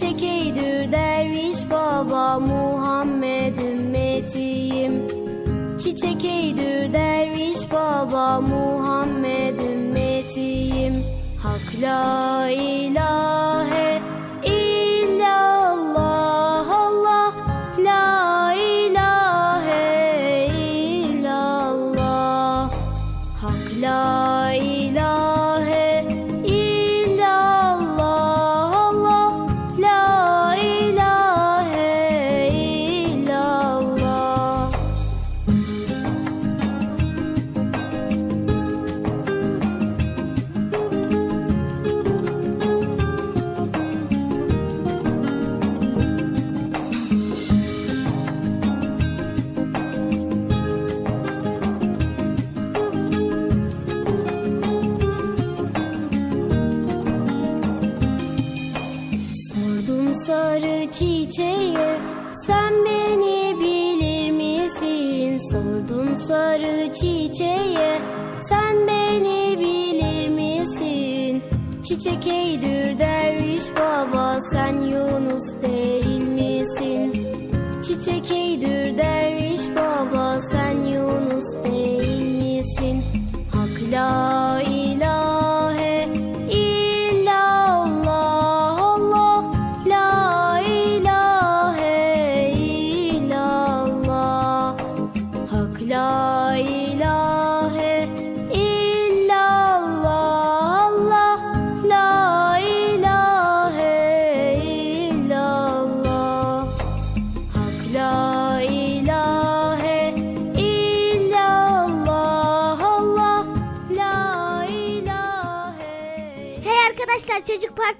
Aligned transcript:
Çekeydir 0.00 0.92
derviş 0.92 1.70
baba 1.70 2.38
Muhammed 2.40 3.58
ümmetiyim. 3.58 5.06
Çiçek 5.78 6.24
eydür 6.24 6.92
derviş 6.92 7.72
baba 7.72 8.40
Muhammed 8.40 9.58
ümmetiyim. 9.58 11.04
Hak 11.42 11.82
la 11.82 12.48
ilahe 12.50 13.87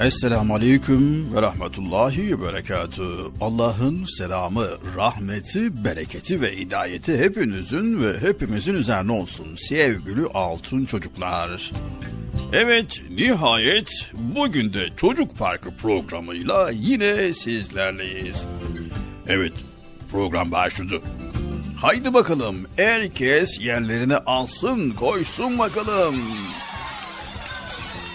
Esselamu 0.00 0.54
Aleyküm 0.54 1.34
ve 1.34 1.42
Rahmetullahi 1.42 2.32
ve 2.32 2.42
Berekatü. 2.42 3.08
Allah'ın 3.40 4.04
selamı, 4.18 4.66
rahmeti, 4.96 5.84
bereketi 5.84 6.40
ve 6.40 6.56
hidayeti 6.56 7.18
hepinizin 7.18 8.04
ve 8.04 8.20
hepimizin 8.20 8.74
üzerine 8.74 9.12
olsun 9.12 9.56
sevgili 9.56 10.26
altın 10.34 10.84
çocuklar. 10.84 11.72
Evet, 12.52 13.00
nihayet 13.10 13.90
bugün 14.14 14.72
de 14.72 14.86
Çocuk 14.96 15.38
Parkı 15.38 15.70
programıyla 15.70 16.70
yine 16.70 17.32
sizlerleyiz. 17.32 18.46
Evet, 19.28 19.52
program 20.12 20.52
başladı. 20.52 21.00
Haydi 21.80 22.14
bakalım, 22.14 22.56
herkes 22.76 23.60
yerlerini 23.60 24.16
alsın, 24.16 24.90
koysun 24.90 25.58
bakalım. 25.58 26.16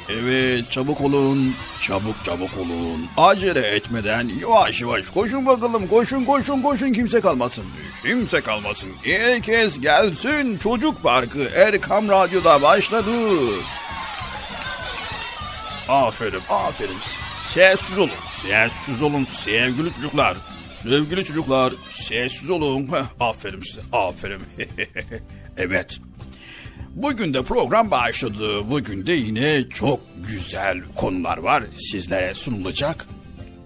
Evet 0.10 0.72
çabuk 0.72 1.02
olun. 1.02 1.56
Çabuk 1.82 2.16
çabuk 2.26 2.50
olun. 2.58 3.08
Acele 3.18 3.60
etmeden 3.60 4.32
yavaş 4.42 4.82
yavaş 4.82 5.10
koşun 5.10 5.46
bakalım. 5.46 5.88
Koşun 5.88 6.24
koşun 6.26 6.62
koşun 6.62 6.94
kimse 6.94 7.22
kalmasın. 7.22 7.66
Kimse 8.04 8.42
kalmasın. 8.42 8.90
Herkes 9.04 9.80
gelsin. 9.80 10.58
Çocuk 10.58 11.04
Parkı 11.04 11.44
Erkam 11.56 12.10
Radyo'da 12.10 12.62
başladı. 12.62 13.12
Aferin 15.90 16.42
aferin. 16.50 16.98
Sessiz 17.54 17.98
olun. 18.00 18.10
Sessiz 18.42 19.02
olun 19.02 19.26
sevgili 19.26 19.94
çocuklar. 19.94 20.38
Sevgili 20.84 21.26
çocuklar 21.26 21.74
sessiz 21.92 22.50
olun. 22.50 22.90
Aferin 23.20 23.62
size 23.62 23.82
aferin. 23.94 24.42
evet. 25.58 26.00
Bugün 26.94 27.34
de 27.34 27.44
program 27.44 27.92
başladı. 27.92 28.70
Bugün 28.70 29.06
de 29.06 29.14
yine 29.14 29.70
çok 29.70 30.00
güzel 30.30 30.82
konular 30.96 31.38
var. 31.38 31.64
Sizlere 31.92 32.34
sunulacak. 32.34 33.06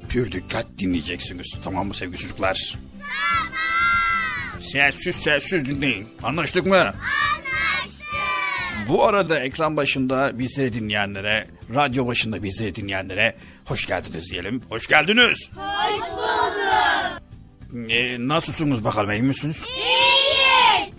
Pür 0.10 0.32
dikkat 0.32 0.66
dinleyeceksiniz. 0.78 1.48
Tamam 1.64 1.88
mı 1.88 1.94
sevgili 1.96 2.18
çocuklar? 2.18 2.76
Tamam. 3.00 4.62
Sessiz 4.62 5.16
sessiz 5.16 5.66
dinleyin. 5.66 6.08
Anlaştık 6.24 6.66
mı? 6.66 6.78
Anlaştık. 6.78 6.98
Bu 8.88 9.06
arada 9.06 9.40
ekran 9.40 9.78
başında 9.78 10.40
bizleri 10.40 10.74
dinleyenlere, 10.74 11.48
radyo 11.76 12.08
başında 12.08 12.44
bizleri 12.44 12.76
dinleyenlere 12.76 13.36
hoş 13.66 13.86
geldiniz 13.86 14.32
diyelim. 14.32 14.62
Hoş 14.70 14.88
geldiniz. 14.88 15.50
Hoş 15.56 16.12
bulduk. 16.12 17.92
Ee, 17.92 18.18
nasılsınız 18.28 18.84
bakalım 18.84 19.12
iyi 19.12 19.22
misiniz? 19.22 19.58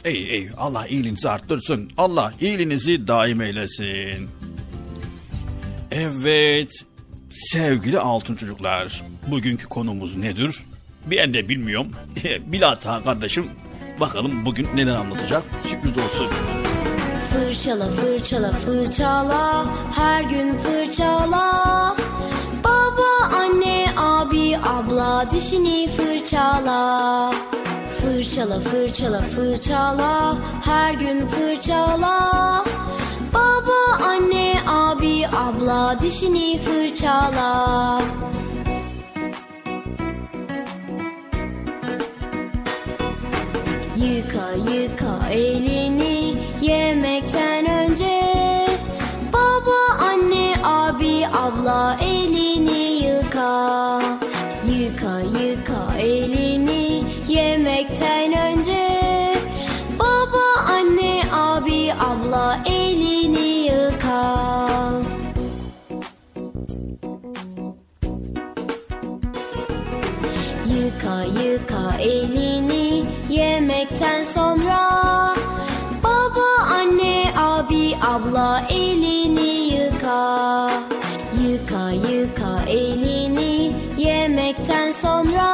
Ey 0.09 0.27
ey 0.31 0.49
Allah 0.57 0.87
iyiliğinizi 0.87 1.31
arttırsın. 1.31 1.91
Allah 1.97 2.33
iyiliğinizi 2.41 3.07
daim 3.07 3.41
eylesin. 3.41 4.29
Evet 5.91 6.73
sevgili 7.31 7.99
altın 7.99 8.35
çocuklar 8.35 9.03
bugünkü 9.27 9.67
konumuz 9.67 10.17
nedir? 10.17 10.57
Ben 11.11 11.35
de 11.35 11.49
bilmiyorum. 11.49 11.93
Bilata 12.47 13.05
kardeşim 13.05 13.47
bakalım 14.01 14.47
bugün 14.47 14.69
neler 14.75 14.95
anlatacak 14.95 15.43
sürpriz 15.63 16.05
olsun. 16.05 16.29
Fırçala 17.33 17.89
fırçala 17.89 18.53
fırçala 18.53 19.67
her 19.95 20.23
gün 20.23 20.55
fırçala 20.59 21.97
Baba 22.65 23.37
anne 23.37 23.87
abi 23.97 24.59
abla 24.59 25.31
dişini 25.31 25.89
fırçala 25.89 27.31
Fırçala 28.09 28.61
fırçala 28.61 29.21
fırçala. 29.21 30.37
Her 30.65 30.95
gün 30.95 31.27
fırçala. 31.27 32.65
Baba 33.35 34.05
anne 34.05 34.55
abi 34.67 35.27
abla 35.29 36.01
dişini 36.01 36.59
fırçala. 36.59 38.01
Yıka 43.97 44.73
yıka 44.73 45.29
elini 45.33 45.68
sonra 74.39 75.35
Baba 76.05 76.51
anne 76.79 77.17
abi 77.37 77.85
abla 78.13 78.63
elini 78.71 79.53
yıka. 79.75 80.71
Yıka 81.43 81.85
yıka 81.91 82.53
elini 82.69 83.73
yemekten 83.99 84.91
sonra 84.91 85.51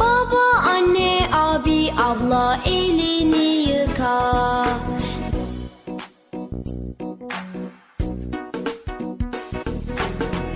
Baba 0.00 0.46
anne 0.74 1.12
abi 1.32 1.92
abla 2.08 2.58
elini 2.66 3.48
yıka. 3.70 4.16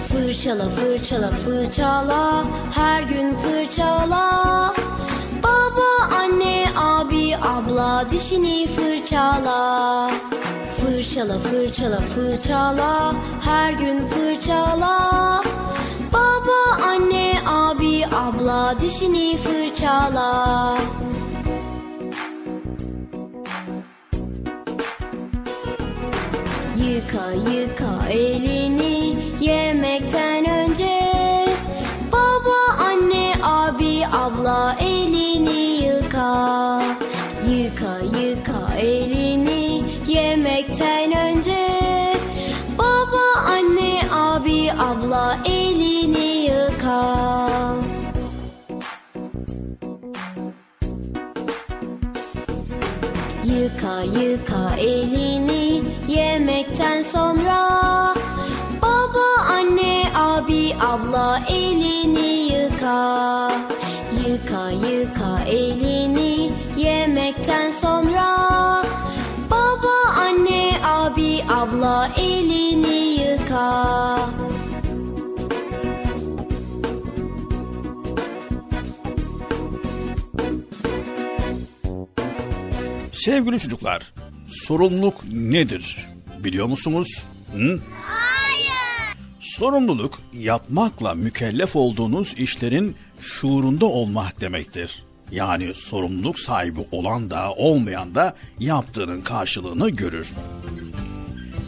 Fırçala 0.08 0.68
fırçala 0.68 1.30
fırçala. 1.30 2.44
Her 2.75 3.02
gün 3.02 3.35
fırçala 3.35 4.40
anne 6.20 6.66
abi 6.76 7.36
abla 7.36 8.10
dişini 8.10 8.66
fırçala. 8.66 10.10
Fırçala 10.76 11.38
fırçala 11.38 12.00
fırçala. 12.00 13.14
Her 13.44 13.72
gün 13.72 14.06
fırçala. 14.06 15.42
Baba 16.12 16.84
anne 16.86 17.34
abi 17.46 18.06
abla 18.06 18.74
dişini 18.80 19.36
fırçala. 19.36 20.76
Yıka 26.76 27.50
yıka 27.52 28.08
elini 28.10 29.16
yemekten 29.40 29.89
Sevgili 83.30 83.60
çocuklar 83.60 84.12
sorumluluk 84.49 85.25
nedir 85.32 85.96
biliyor 86.38 86.66
musunuz? 86.66 87.08
Hı? 87.52 87.80
Sorumluluk 89.40 90.18
yapmakla 90.32 91.14
mükellef 91.14 91.76
olduğunuz 91.76 92.34
işlerin 92.37 92.96
şuurunda 93.20 93.87
olmak 93.87 94.40
demektir. 94.40 95.02
Yani 95.32 95.75
sorumluluk 95.75 96.38
sahibi 96.40 96.80
olan 96.92 97.30
da 97.30 97.52
olmayan 97.52 98.14
da 98.14 98.37
yaptığının 98.58 99.20
karşılığını 99.20 99.90
görür. 99.90 100.32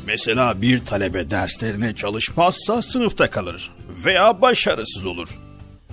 Mesela 0.06 0.62
bir 0.62 0.84
talebe 0.84 1.30
derslerine 1.30 1.94
çalışmazsa 1.94 2.82
sınıfta 2.82 3.30
kalır 3.30 3.70
veya 4.04 4.42
başarısız 4.42 5.06
olur. 5.06 5.38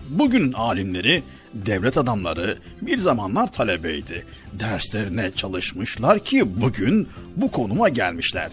Bugün 0.10 0.54
alimleri, 0.54 1.24
devlet 1.54 1.98
adamları 1.98 2.58
bir 2.82 2.98
zamanlar 2.98 3.54
talebeydi. 3.54 4.26
Derslerine 4.54 5.32
çalışmışlar 5.32 6.20
ki 6.20 6.62
bugün 6.62 7.08
bu 7.36 7.52
konuma 7.52 7.90
gelmişler. 7.90 8.50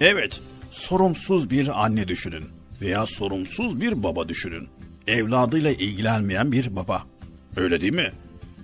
Evet, 0.00 0.40
sorumsuz 0.70 1.50
bir 1.50 1.84
anne 1.84 2.08
düşünün 2.08 2.44
veya 2.80 3.06
sorumsuz 3.06 3.80
bir 3.80 4.02
baba 4.02 4.28
düşünün. 4.28 4.68
Evladıyla 5.06 5.70
ilgilenmeyen 5.70 6.52
bir 6.52 6.76
baba. 6.76 7.02
Öyle 7.56 7.80
değil 7.80 7.92
mi? 7.92 8.12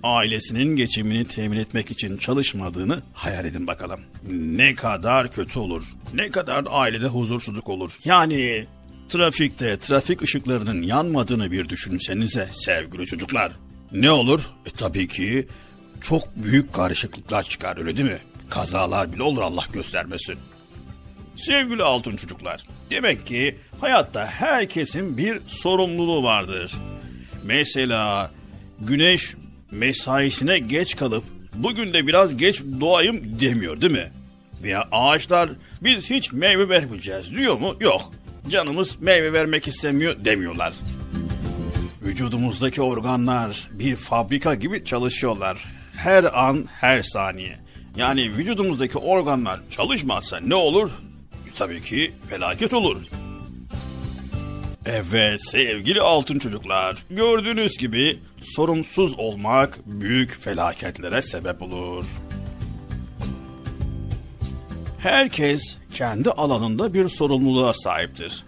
Ailesinin 0.03 0.77
geçimini 0.77 1.25
temin 1.25 1.59
etmek 1.59 1.91
için 1.91 2.17
çalışmadığını 2.17 3.03
hayal 3.13 3.45
edin 3.45 3.67
bakalım. 3.67 4.01
Ne 4.33 4.75
kadar 4.75 5.31
kötü 5.31 5.59
olur. 5.59 5.85
Ne 6.15 6.31
kadar 6.31 6.65
ailede 6.71 7.07
huzursuzluk 7.07 7.69
olur. 7.69 7.99
Yani 8.05 8.67
trafikte 9.11 9.79
trafik 9.79 10.23
ışıklarının 10.23 10.83
yanmadığını 10.83 11.51
bir 11.53 11.69
düşünsenize 11.69 12.49
sevgili 12.53 13.07
çocuklar. 13.07 13.53
Ne 13.93 14.11
olur? 14.11 14.41
E, 14.67 14.71
tabii 14.71 15.09
ki 15.09 15.47
çok 16.01 16.37
büyük 16.37 16.73
karışıklıklar 16.73 17.43
çıkar 17.43 17.79
öyle 17.79 17.97
değil 17.97 18.11
mi? 18.11 18.19
Kazalar 18.51 19.13
bile 19.13 19.23
olur 19.23 19.43
Allah 19.43 19.65
göstermesin. 19.73 20.39
Sevgili 21.37 21.83
altın 21.83 22.17
çocuklar, 22.17 22.63
demek 22.91 23.27
ki 23.27 23.57
hayatta 23.81 24.27
herkesin 24.27 25.19
bir 25.19 25.41
sorumluluğu 25.47 26.23
vardır. 26.23 26.73
Mesela 27.45 28.31
güneş 28.81 29.35
mesaisine 29.71 30.59
geç 30.59 30.97
kalıp 30.97 31.25
bugün 31.55 31.93
de 31.93 32.07
biraz 32.07 32.37
geç 32.37 32.63
doğayım 32.81 33.41
demiyor 33.41 33.81
değil 33.81 33.93
mi? 33.93 34.11
Veya 34.63 34.89
ağaçlar 34.93 35.51
biz 35.83 36.11
hiç 36.11 36.33
meyve 36.33 36.69
vermeyeceğiz 36.69 37.31
diyor 37.31 37.59
mu? 37.59 37.77
Yok. 37.81 38.13
Canımız 38.49 39.01
meyve 39.01 39.33
vermek 39.33 39.69
istemiyor 39.69 40.25
demiyorlar. 40.25 40.73
Vücudumuzdaki 42.03 42.83
organlar 42.83 43.69
bir 43.73 43.97
fabrika 43.97 44.55
gibi 44.55 44.85
çalışıyorlar. 44.85 45.65
Her 45.97 46.25
an, 46.25 46.69
her 46.81 47.03
saniye. 47.03 47.59
Yani 47.97 48.37
vücudumuzdaki 48.37 48.99
organlar 48.99 49.61
çalışmazsa 49.71 50.41
ne 50.41 50.55
olur? 50.55 50.91
Tabii 51.59 51.81
ki 51.81 52.13
felaket 52.29 52.75
olur. 52.75 52.97
Evet 54.87 55.41
sevgili 55.51 56.01
altın 56.01 56.39
çocuklar, 56.39 56.97
gördüğünüz 57.11 57.79
gibi 57.79 58.19
sorumsuz 58.43 59.19
olmak 59.19 59.79
büyük 59.87 60.31
felaketlere 60.41 61.23
sebep 61.23 61.63
olur. 61.63 62.05
Herkes 64.99 65.77
kendi 65.93 66.31
alanında 66.31 66.95
bir 66.95 67.09
sorumluluğa 67.09 67.73
sahiptir. 67.73 68.45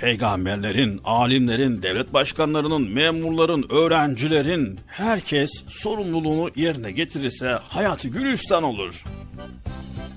Peygamberlerin, 0.00 1.00
alimlerin, 1.04 1.82
devlet 1.82 2.12
başkanlarının, 2.12 2.90
memurların, 2.90 3.66
öğrencilerin 3.70 4.80
herkes 4.86 5.50
sorumluluğunu 5.68 6.50
yerine 6.56 6.92
getirirse 6.92 7.58
hayatı 7.68 8.08
gülistan 8.08 8.62
olur. 8.62 9.04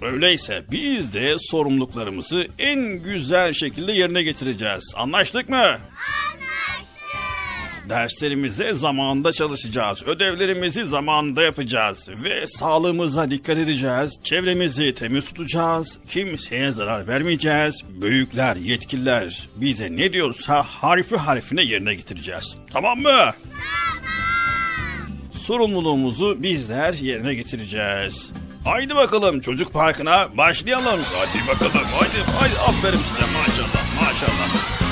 Öyleyse 0.02 0.64
biz 0.72 1.14
de 1.14 1.36
sorumluluklarımızı 1.40 2.48
en 2.60 2.80
güzel 2.80 3.54
şekilde 3.54 3.92
yerine 3.92 4.24
getireceğiz. 4.24 4.94
Anlaştık 4.96 5.50
mı? 5.50 5.58
Anlaştık. 5.58 6.29
Derslerimize 7.90 8.74
zamanında 8.74 9.32
çalışacağız. 9.32 10.04
Ödevlerimizi 10.08 10.86
zamanında 10.86 11.42
yapacağız. 11.42 12.08
Ve 12.24 12.48
sağlığımıza 12.48 13.32
dikkat 13.32 13.58
edeceğiz. 13.58 14.20
Çevremizi 14.24 14.94
temiz 14.94 15.26
tutacağız. 15.26 15.98
Kimseye 16.10 16.72
zarar 16.72 17.08
vermeyeceğiz. 17.08 17.82
Büyükler, 18.02 18.56
yetkililer 18.56 19.48
bize 19.56 19.96
ne 19.96 20.14
diyorsa 20.14 20.64
harfi 20.64 21.18
harfine 21.18 21.64
yerine 21.64 21.96
getireceğiz. 21.96 22.58
Tamam 22.74 23.00
mı? 23.00 23.10
Tamam. 23.10 23.34
Sorumluluğumuzu 25.44 26.44
bizler 26.44 26.94
yerine 26.94 27.34
getireceğiz. 27.36 28.32
Haydi 28.66 28.96
bakalım 28.96 29.40
çocuk 29.40 29.74
parkına 29.74 30.38
başlayalım. 30.38 31.00
Hadi 31.14 31.48
bakalım 31.48 31.88
haydi 32.00 32.32
haydi 32.40 32.60
aferin 32.60 32.98
size 32.98 33.32
maşallah 33.34 34.02
maşallah. 34.02 34.89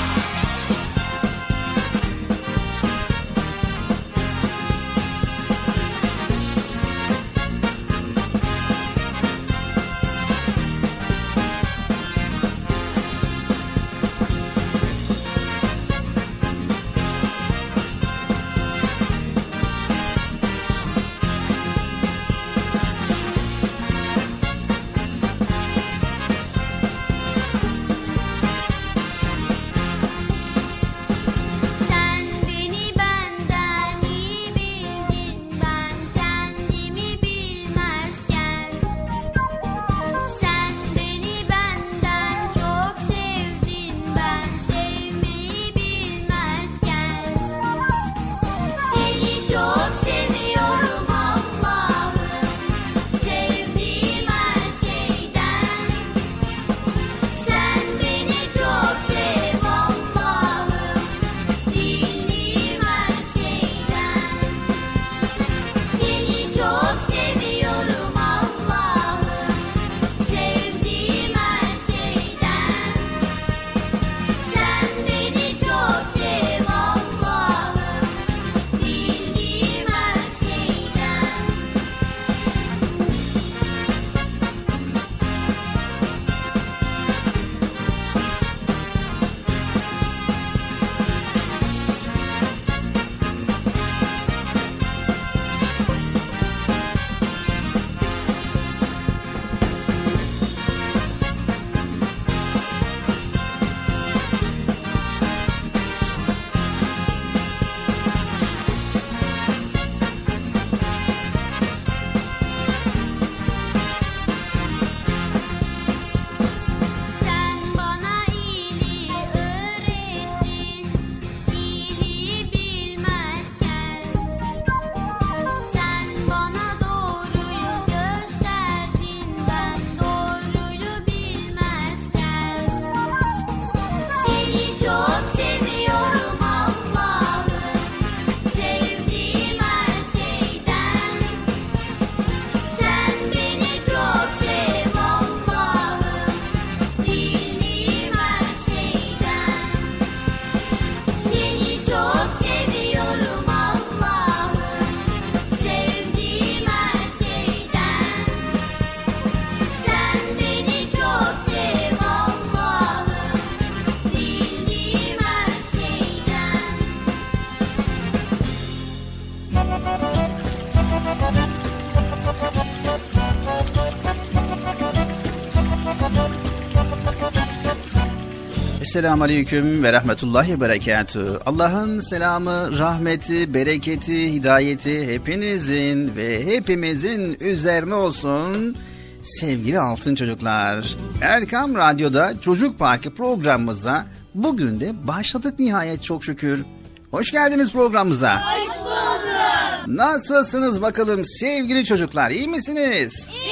Esselamu 178.98 179.24
Aleyküm 179.24 179.82
ve 179.82 179.92
Rahmetullahi 179.92 180.60
Berekatü. 180.60 181.38
Allah'ın 181.46 182.00
selamı, 182.00 182.78
rahmeti, 182.78 183.54
bereketi, 183.54 184.32
hidayeti 184.32 185.12
hepinizin 185.12 186.16
ve 186.16 186.46
hepimizin 186.46 187.36
üzerine 187.40 187.94
olsun. 187.94 188.76
Sevgili 189.22 189.80
altın 189.80 190.14
çocuklar, 190.14 190.96
Erkam 191.22 191.74
Radyo'da 191.74 192.40
Çocuk 192.40 192.78
Parkı 192.78 193.14
programımıza 193.14 194.04
bugün 194.34 194.80
de 194.80 195.06
başladık 195.06 195.58
nihayet 195.58 196.02
çok 196.02 196.24
şükür. 196.24 196.64
Hoş 197.10 197.32
geldiniz 197.32 197.72
programımıza. 197.72 198.36
Hoş 198.36 198.78
bulduk. 198.80 199.98
Nasılsınız 199.98 200.82
bakalım 200.82 201.22
sevgili 201.24 201.84
çocuklar, 201.84 202.30
iyi 202.30 202.48
misiniz? 202.48 203.28
İyiyiz. 203.30 203.47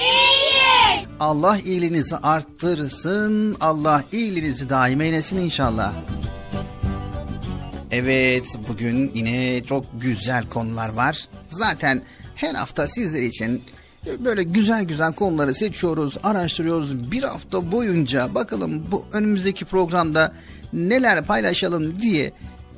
Allah 1.20 1.58
iyiliğinizi 1.58 2.16
arttırsın. 2.16 3.56
Allah 3.60 4.04
iyiliğinizi 4.12 4.70
daim 4.70 5.00
eylesin 5.00 5.38
inşallah. 5.38 5.92
Evet 7.90 8.46
bugün 8.68 9.10
yine 9.14 9.64
çok 9.64 9.84
güzel 10.00 10.48
konular 10.48 10.88
var. 10.88 11.28
Zaten 11.48 12.02
her 12.34 12.54
hafta 12.54 12.88
sizler 12.88 13.22
için 13.22 13.62
böyle 14.24 14.42
güzel 14.42 14.84
güzel 14.84 15.12
konuları 15.12 15.54
seçiyoruz, 15.54 16.16
araştırıyoruz. 16.22 17.10
Bir 17.10 17.22
hafta 17.22 17.72
boyunca 17.72 18.34
bakalım 18.34 18.90
bu 18.90 19.04
önümüzdeki 19.12 19.64
programda 19.64 20.32
neler 20.72 21.24
paylaşalım 21.24 22.00
diye 22.02 22.32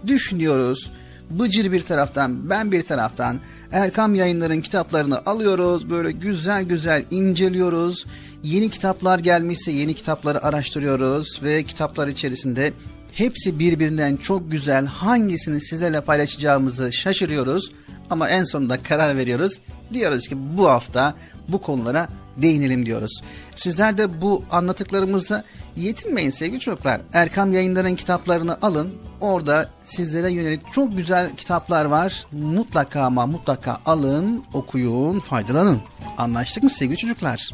düşünüyoruz. 0.06 0.90
Bıcır 1.30 1.72
bir 1.72 1.80
taraftan, 1.80 2.50
ben 2.50 2.72
bir 2.72 2.82
taraftan 2.82 3.40
Erkam 3.72 4.14
Yayınları'nın 4.14 4.60
kitaplarını 4.60 5.18
alıyoruz. 5.26 5.90
Böyle 5.90 6.12
güzel 6.12 6.62
güzel 6.64 7.04
inceliyoruz. 7.10 8.06
Yeni 8.42 8.70
kitaplar 8.70 9.18
gelmişse 9.18 9.70
yeni 9.70 9.94
kitapları 9.94 10.44
araştırıyoruz 10.44 11.40
ve 11.42 11.62
kitaplar 11.62 12.08
içerisinde 12.08 12.72
hepsi 13.12 13.58
birbirinden 13.58 14.16
çok 14.16 14.50
güzel. 14.50 14.86
Hangisini 14.86 15.60
sizlerle 15.60 16.00
paylaşacağımızı 16.00 16.92
şaşırıyoruz 16.92 17.72
ama 18.10 18.28
en 18.28 18.44
sonunda 18.44 18.82
karar 18.82 19.16
veriyoruz. 19.16 19.60
Diyoruz 19.92 20.28
ki 20.28 20.36
bu 20.56 20.68
hafta 20.68 21.14
bu 21.48 21.60
konulara 21.60 22.08
değinelim 22.42 22.86
diyoruz. 22.86 23.22
Sizler 23.56 23.98
de 23.98 24.20
bu 24.20 24.44
anlattıklarımızda 24.50 25.44
yetinmeyin 25.76 26.30
sevgili 26.30 26.60
çocuklar. 26.60 27.00
Erkam 27.12 27.52
yayınların 27.52 27.96
kitaplarını 27.96 28.58
alın. 28.62 28.94
Orada 29.20 29.70
sizlere 29.84 30.32
yönelik 30.32 30.72
çok 30.72 30.96
güzel 30.96 31.36
kitaplar 31.36 31.84
var. 31.84 32.26
Mutlaka 32.32 33.02
ama 33.02 33.26
mutlaka 33.26 33.80
alın, 33.86 34.44
okuyun, 34.52 35.20
faydalanın. 35.20 35.80
Anlaştık 36.18 36.62
mı 36.62 36.70
sevgili 36.70 36.96
çocuklar? 36.96 37.50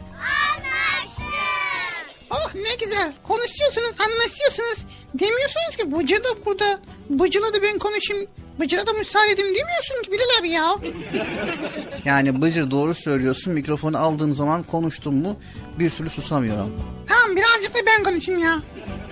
Oh 2.30 2.54
ne 2.54 2.86
güzel. 2.86 3.12
Konuşuyorsunuz, 3.22 3.92
anlaşıyorsunuz. 4.00 4.84
Demiyorsunuz 5.14 5.76
ki 5.76 5.92
Bıcı 5.92 6.16
da 6.24 6.46
burada. 6.46 6.78
Bıcı'la 7.10 7.54
da 7.54 7.62
ben 7.62 7.78
konuşayım. 7.78 8.26
Bıcı'la 8.60 8.86
da 8.86 8.92
müsaade 8.92 9.30
edeyim 9.30 9.54
demiyorsun 9.54 10.02
ki 10.04 10.10
Bilal 10.12 10.40
abi 10.40 10.48
ya. 10.48 10.76
Yani 12.04 12.42
Bıcır 12.42 12.70
doğru 12.70 12.94
söylüyorsun. 12.94 13.52
Mikrofonu 13.52 13.98
aldığım 13.98 14.34
zaman 14.34 14.62
konuştum 14.62 15.14
mu 15.14 15.36
bir 15.78 15.90
türlü 15.90 16.10
susamıyorum. 16.10 16.72
Tamam 17.06 17.36
birazcık 17.36 17.74
da 17.74 17.78
ben 17.86 18.04
konuşayım 18.04 18.40
ya. 18.42 18.58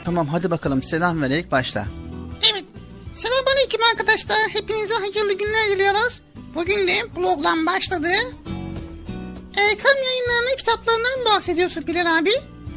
Tamam 0.04 0.26
hadi 0.26 0.50
bakalım 0.50 0.82
selam 0.82 1.22
vererek 1.22 1.50
başla. 1.52 1.86
Evet. 2.52 2.64
Selamünaleyküm 3.12 3.80
arkadaşlar. 3.92 4.38
Hepinize 4.52 4.94
hayırlı 4.94 5.32
günler 5.32 5.70
diliyoruz. 5.70 6.20
Bugün 6.54 6.88
de 6.88 6.92
bloglan 7.16 7.66
başladı. 7.66 8.08
Erkam 9.56 9.96
yayınlarının 10.04 10.56
kitaplarından 10.56 11.24
bahsediyorsun 11.26 11.86
Bilal 11.86 12.18
abi. 12.18 12.30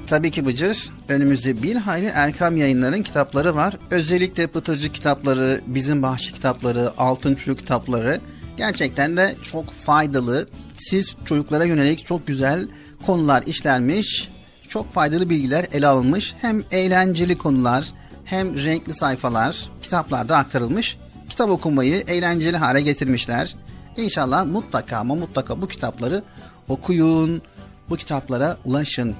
Tabii 0.07 0.31
ki 0.31 0.45
Bıcır. 0.45 0.89
Önümüzde 1.09 1.63
bir 1.63 1.75
hayli 1.75 2.05
Erkam 2.05 2.57
yayınların 2.57 3.01
kitapları 3.01 3.55
var. 3.55 3.77
Özellikle 3.91 4.47
Pıtırcı 4.47 4.91
kitapları, 4.91 5.61
Bizim 5.67 6.03
Bahçe 6.03 6.31
kitapları, 6.31 6.91
Altın 6.97 7.35
Çocuk 7.35 7.59
kitapları. 7.59 8.19
Gerçekten 8.57 9.17
de 9.17 9.35
çok 9.51 9.71
faydalı. 9.71 10.47
Siz 10.77 11.15
çocuklara 11.25 11.65
yönelik 11.65 12.05
çok 12.05 12.27
güzel 12.27 12.67
konular 13.05 13.43
işlenmiş. 13.43 14.29
Çok 14.67 14.93
faydalı 14.93 15.29
bilgiler 15.29 15.65
ele 15.73 15.87
alınmış. 15.87 16.35
Hem 16.41 16.63
eğlenceli 16.71 17.37
konular 17.37 17.85
hem 18.25 18.63
renkli 18.63 18.93
sayfalar 18.93 19.69
kitaplarda 19.81 20.37
aktarılmış. 20.37 20.97
Kitap 21.29 21.49
okumayı 21.49 22.03
eğlenceli 22.07 22.57
hale 22.57 22.81
getirmişler. 22.81 23.55
İnşallah 23.97 24.45
mutlaka 24.45 24.97
ama 24.97 25.15
mutlaka 25.15 25.61
bu 25.61 25.67
kitapları 25.67 26.23
okuyun. 26.69 27.41
Bu 27.89 27.95
kitaplara 27.95 28.57
ulaşın. 28.65 29.15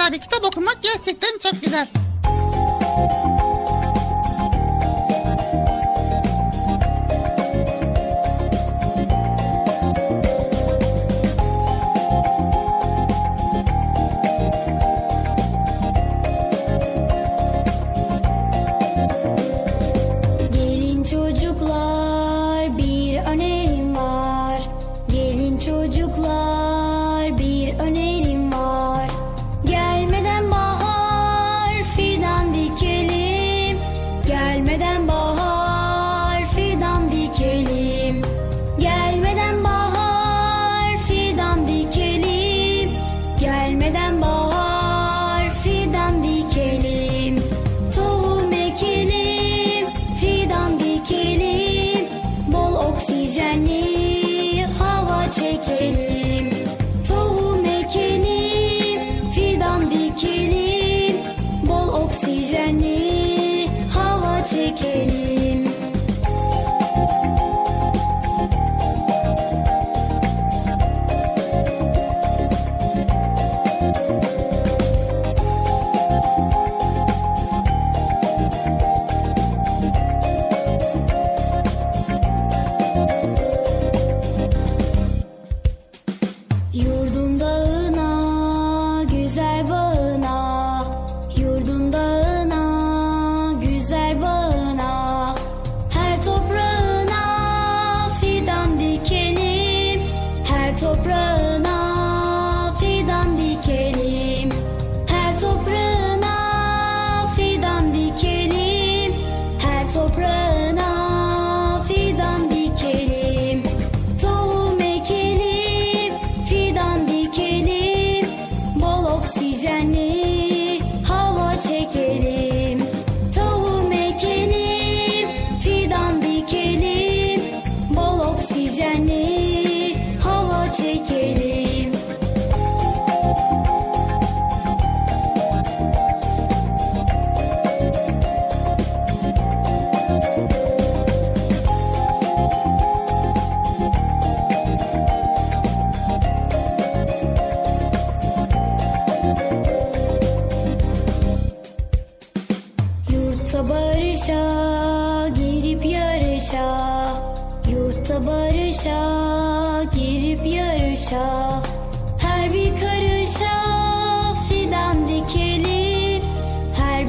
Abi 0.00 0.18
kitap 0.18 0.44
okumak 0.44 0.78
gerçekten 0.82 1.38
çok 1.38 1.62
güzel. 1.62 1.88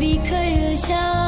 Her 0.02 0.08
bir 0.08 0.30
karışa 0.30 1.21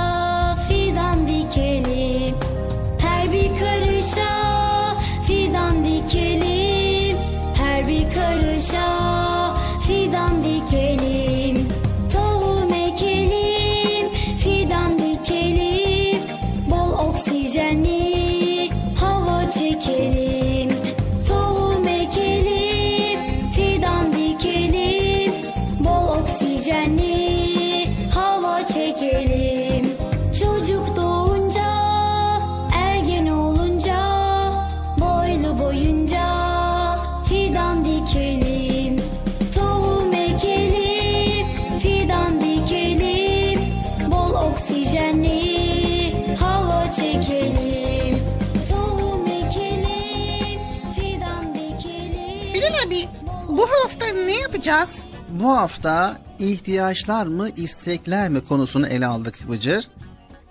Bu 55.43 55.58
hafta 55.58 56.17
ihtiyaçlar 56.39 57.25
mı 57.25 57.49
istekler 57.49 58.29
mi 58.29 58.41
konusunu 58.43 58.88
ele 58.88 59.08
aldık 59.08 59.49
Bıcır. 59.49 59.88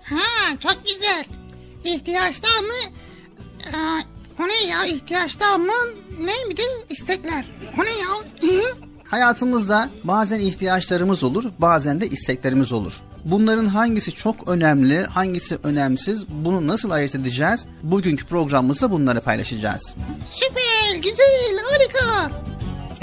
Ha 0.03 0.57
çok 0.59 0.77
güzel. 0.85 1.25
İhtiyaçlar 1.83 2.61
mı? 2.63 2.93
Aa, 3.73 3.99
o 4.43 4.47
ne 4.47 4.69
ya 4.71 4.85
ihtiyaçlar 4.85 5.57
mı? 5.57 5.71
Ne 6.19 6.49
bir 6.49 6.57
de 6.57 6.61
istekler. 6.89 7.45
O 7.79 7.83
ne 7.83 7.89
ya? 7.89 8.07
Hı? 8.41 8.61
Hayatımızda 9.03 9.89
bazen 10.03 10.39
ihtiyaçlarımız 10.39 11.23
olur, 11.23 11.43
bazen 11.59 12.01
de 12.01 12.07
isteklerimiz 12.07 12.71
olur. 12.71 13.01
Bunların 13.25 13.65
hangisi 13.65 14.11
çok 14.11 14.49
önemli, 14.49 15.03
hangisi 15.03 15.57
önemsiz, 15.63 16.27
bunu 16.29 16.67
nasıl 16.67 16.91
ayırt 16.91 17.15
edeceğiz? 17.15 17.65
Bugünkü 17.83 18.25
programımızda 18.25 18.91
bunları 18.91 19.21
paylaşacağız. 19.21 19.93
Süper, 20.31 20.95
güzel, 20.95 21.57
harika. 21.69 22.31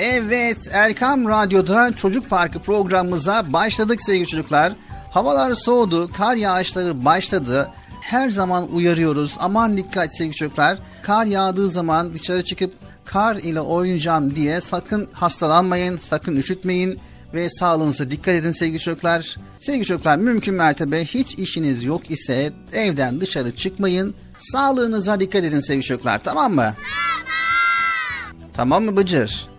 Evet, 0.03 0.59
Erkam 0.73 1.29
Radyo'da 1.29 1.93
Çocuk 1.97 2.31
Parkı 2.31 2.59
programımıza 2.59 3.53
başladık 3.53 4.03
sevgili 4.03 4.27
çocuklar. 4.27 4.73
Havalar 5.11 5.55
soğudu, 5.55 6.13
kar 6.13 6.37
yağışları 6.37 7.05
başladı. 7.05 7.71
Her 8.01 8.31
zaman 8.31 8.73
uyarıyoruz. 8.73 9.37
Aman 9.39 9.77
dikkat 9.77 10.17
sevgili 10.17 10.35
çocuklar. 10.35 10.79
Kar 11.03 11.27
yağdığı 11.27 11.71
zaman 11.71 12.15
dışarı 12.15 12.45
çıkıp 12.45 12.75
kar 13.05 13.37
ile 13.37 13.61
oynayacağım 13.61 14.35
diye 14.35 14.61
sakın 14.61 15.09
hastalanmayın, 15.13 15.97
sakın 15.97 16.37
üşütmeyin 16.37 16.99
ve 17.35 17.51
sağlığınıza 17.51 18.11
dikkat 18.11 18.35
edin 18.35 18.53
sevgili 18.53 18.81
çocuklar. 18.81 19.37
Sevgili 19.63 19.85
çocuklar 19.85 20.17
mümkün 20.17 20.55
mertebe 20.55 21.05
hiç 21.05 21.35
işiniz 21.35 21.83
yok 21.83 22.11
ise 22.11 22.53
evden 22.73 23.21
dışarı 23.21 23.57
çıkmayın. 23.57 24.15
Sağlığınıza 24.37 25.21
dikkat 25.21 25.45
edin 25.45 25.61
sevgili 25.61 25.85
çocuklar 25.87 26.23
tamam 26.25 26.55
mı? 26.55 26.57
Tamam. 26.57 26.75
Tamam 28.53 28.85
mı 28.85 28.97
Bıcır? 28.97 29.50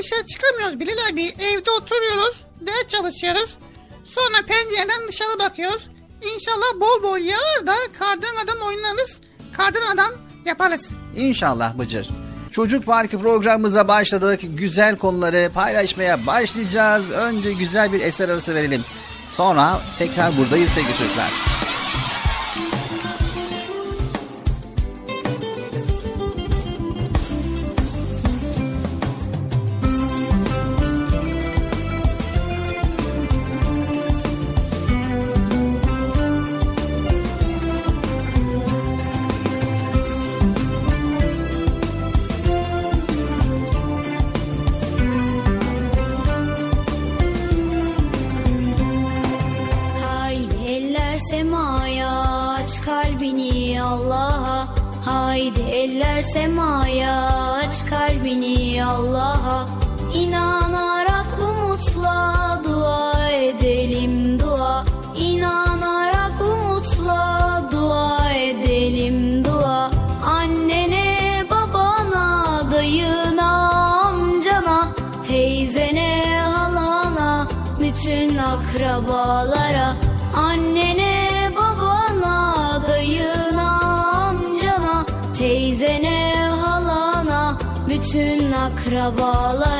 Dışarı 0.00 0.26
çıkamıyoruz 0.26 0.80
Bilal 0.80 1.12
abi. 1.12 1.22
Evde 1.22 1.70
oturuyoruz, 1.70 2.44
ders 2.60 2.88
çalışıyoruz. 2.88 3.56
Sonra 4.04 4.46
pencereden 4.46 5.08
dışarı 5.08 5.38
bakıyoruz. 5.38 5.88
İnşallah 6.34 6.80
bol 6.80 7.02
bol 7.02 7.18
yağar 7.18 7.66
da 7.66 7.74
kardan 7.98 8.44
adam 8.44 8.68
oynarız. 8.68 9.18
Kardan 9.56 9.94
adam 9.94 10.12
yaparız. 10.44 10.88
İnşallah 11.16 11.78
Bıcır. 11.78 12.08
Çocuk 12.52 12.86
Parkı 12.86 13.18
programımıza 13.18 13.88
başladık. 13.88 14.40
Güzel 14.42 14.96
konuları 14.96 15.50
paylaşmaya 15.54 16.26
başlayacağız. 16.26 17.10
Önce 17.10 17.52
güzel 17.52 17.92
bir 17.92 18.00
eser 18.00 18.28
arası 18.28 18.54
verelim. 18.54 18.84
Sonra 19.28 19.80
tekrar 19.98 20.36
buradayız 20.36 20.70
sevgili 20.70 20.96
çocuklar. 20.96 21.30
ball. 89.10 89.79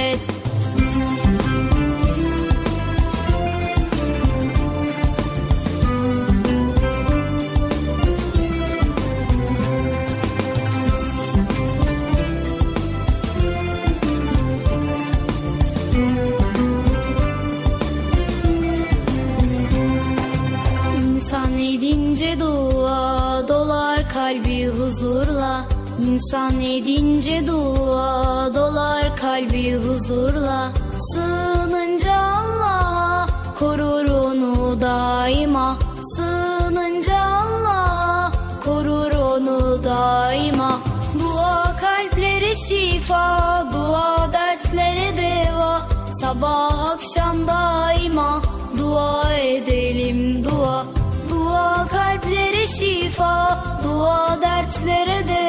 İnsan 26.31 26.61
edince 26.61 27.47
dua 27.47 28.53
dolar 28.53 29.15
kalbi 29.15 29.75
huzurla. 29.75 30.71
Sığınınca 31.13 32.13
Allah'a 32.13 33.27
korur 33.59 34.09
onu 34.09 34.81
daima. 34.81 35.77
Sığınınca 36.15 37.17
Allah'a 37.17 38.31
korur 38.65 39.11
onu 39.11 39.83
daima. 39.83 40.79
Dua 41.19 41.75
kalplere 41.81 42.55
şifa, 42.55 43.67
dua 43.73 44.29
derslere 44.33 45.17
deva. 45.17 45.81
Sabah 46.21 46.89
akşam 46.89 47.47
daima 47.47 48.41
dua 48.77 49.33
edelim 49.33 50.43
dua. 50.45 50.85
Dua 51.29 51.87
kalplere 51.87 52.67
şifa, 52.67 53.63
dua 53.83 54.41
dertlere 54.41 55.27
deva 55.27 55.40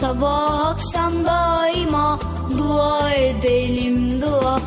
Sabah 0.00 0.66
akşam 0.66 1.24
daima 1.24 2.18
dua 2.58 3.10
edelim 3.10 4.22
dua. 4.22 4.60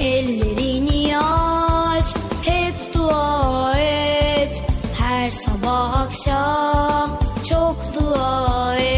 Ellerini 0.00 1.18
aç, 1.18 2.16
hep 2.44 2.94
dua 2.94 3.78
et. 3.78 4.64
Her 4.98 5.30
sabah 5.30 6.00
akşam 6.00 7.18
çok 7.48 7.76
dua 7.94 8.76
et 8.76 8.97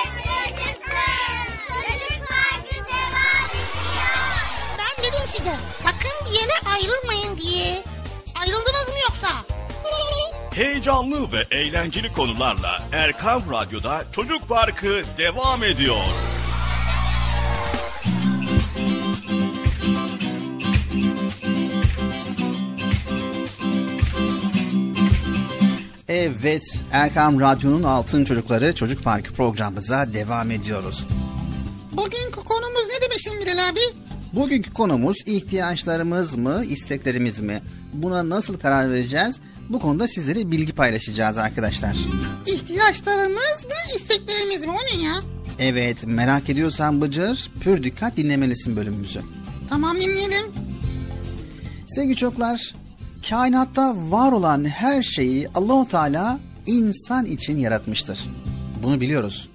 Size 5.43 5.55
sakın 5.83 6.25
bir 6.25 6.39
yere 6.39 6.53
ayrılmayın 6.75 7.37
diye. 7.37 7.83
Ayrıldınız 8.41 8.87
mı 8.87 8.95
yoksa? 9.09 9.45
Heyecanlı 10.55 11.31
ve 11.31 11.55
eğlenceli 11.55 12.13
konularla 12.13 12.83
Erkam 12.91 13.43
Radyo'da 13.51 14.03
Çocuk 14.11 14.49
Parkı 14.49 15.01
devam 15.17 15.63
ediyor. 15.63 15.97
Evet, 26.07 26.63
Erkam 26.91 27.39
Radyo'nun 27.39 27.83
altın 27.83 28.25
çocukları 28.25 28.75
Çocuk 28.75 29.03
Parkı 29.03 29.33
programımıza 29.33 30.13
devam 30.13 30.51
ediyoruz. 30.51 31.07
Bugünkü 31.91 32.41
konumuz 32.45 32.85
ne 32.89 33.09
demiştin 33.09 33.39
Bilal 33.41 33.69
abi? 33.69 34.00
Bugünkü 34.33 34.73
konumuz 34.73 35.17
ihtiyaçlarımız 35.25 36.35
mı, 36.35 36.63
isteklerimiz 36.69 37.39
mi? 37.39 37.61
Buna 37.93 38.29
nasıl 38.29 38.59
karar 38.59 38.91
vereceğiz? 38.91 39.35
Bu 39.69 39.79
konuda 39.79 40.07
sizlere 40.07 40.51
bilgi 40.51 40.73
paylaşacağız 40.73 41.37
arkadaşlar. 41.37 41.97
İhtiyaçlarımız 42.45 43.65
mı 43.65 43.95
isteklerimiz 43.95 44.59
mi? 44.61 44.71
O 44.71 44.97
ne 44.97 45.03
ya? 45.03 45.13
Evet, 45.59 45.97
merak 46.05 46.49
ediyorsan 46.49 47.01
Bıcır, 47.01 47.51
pür 47.61 47.83
dikkat 47.83 48.17
dinlemelisin 48.17 48.75
bölümümüzü. 48.75 49.21
Tamam 49.69 49.95
dinleyelim. 50.01 50.45
Sevgili 51.87 52.15
çocuklar, 52.15 52.75
kainatta 53.29 53.95
var 54.11 54.31
olan 54.31 54.65
her 54.65 55.03
şeyi 55.03 55.49
Allahu 55.55 55.87
Teala 55.87 56.39
insan 56.65 57.25
için 57.25 57.57
yaratmıştır. 57.57 58.19
Bunu 58.83 59.01
biliyoruz. 59.01 59.49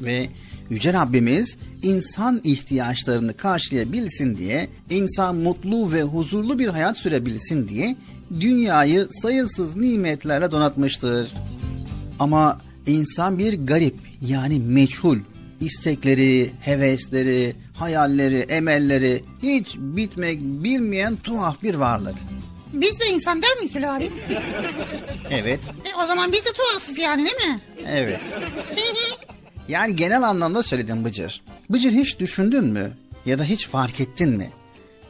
Ve 0.00 0.28
Yüce 0.70 0.92
Rabbimiz 0.92 1.56
insan 1.82 2.40
ihtiyaçlarını 2.44 3.36
karşılayabilsin 3.36 4.38
diye, 4.38 4.68
insan 4.90 5.36
mutlu 5.36 5.92
ve 5.92 6.02
huzurlu 6.02 6.58
bir 6.58 6.68
hayat 6.68 6.96
sürebilsin 6.96 7.68
diye 7.68 7.96
dünyayı 8.40 9.08
sayısız 9.22 9.76
nimetlerle 9.76 10.50
donatmıştır. 10.50 11.32
Ama 12.18 12.58
insan 12.86 13.38
bir 13.38 13.66
garip 13.66 13.96
yani 14.20 14.60
meçhul. 14.60 15.18
istekleri, 15.60 16.50
hevesleri, 16.60 17.54
hayalleri, 17.74 18.38
emelleri 18.38 19.24
hiç 19.42 19.76
bitmek 19.78 20.40
bilmeyen 20.40 21.16
tuhaf 21.16 21.62
bir 21.62 21.74
varlık. 21.74 22.14
Biz 22.72 23.00
de 23.00 23.04
insan 23.14 23.42
der 23.42 23.56
miyiz 23.56 23.76
abi? 23.76 24.10
Evet, 25.30 25.60
E, 25.64 26.02
o 26.04 26.06
zaman 26.06 26.32
biz 26.32 26.40
de 26.44 26.48
tuhafız 26.56 26.98
yani 26.98 27.24
değil 27.24 27.50
mi? 27.50 27.60
evet. 27.90 28.20
Yani 29.68 29.96
genel 29.96 30.22
anlamda 30.22 30.62
söyledim 30.62 31.04
Bıcır. 31.04 31.42
Bıcır 31.70 31.92
hiç 31.92 32.18
düşündün 32.18 32.64
mü? 32.64 32.92
Ya 33.26 33.38
da 33.38 33.44
hiç 33.44 33.68
fark 33.68 34.00
ettin 34.00 34.30
mi? 34.30 34.50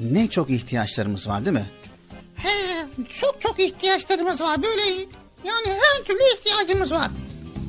Ne 0.01 0.31
çok 0.31 0.51
ihtiyaçlarımız 0.51 1.29
var 1.29 1.45
değil 1.45 1.57
mi? 1.57 1.67
He, 2.37 2.49
çok 3.09 3.41
çok 3.41 3.61
ihtiyaçlarımız 3.61 4.41
var. 4.41 4.63
Böyle 4.63 4.91
yani 5.45 5.67
her 5.81 6.05
türlü 6.05 6.19
ihtiyacımız 6.39 6.93
var. 6.93 7.11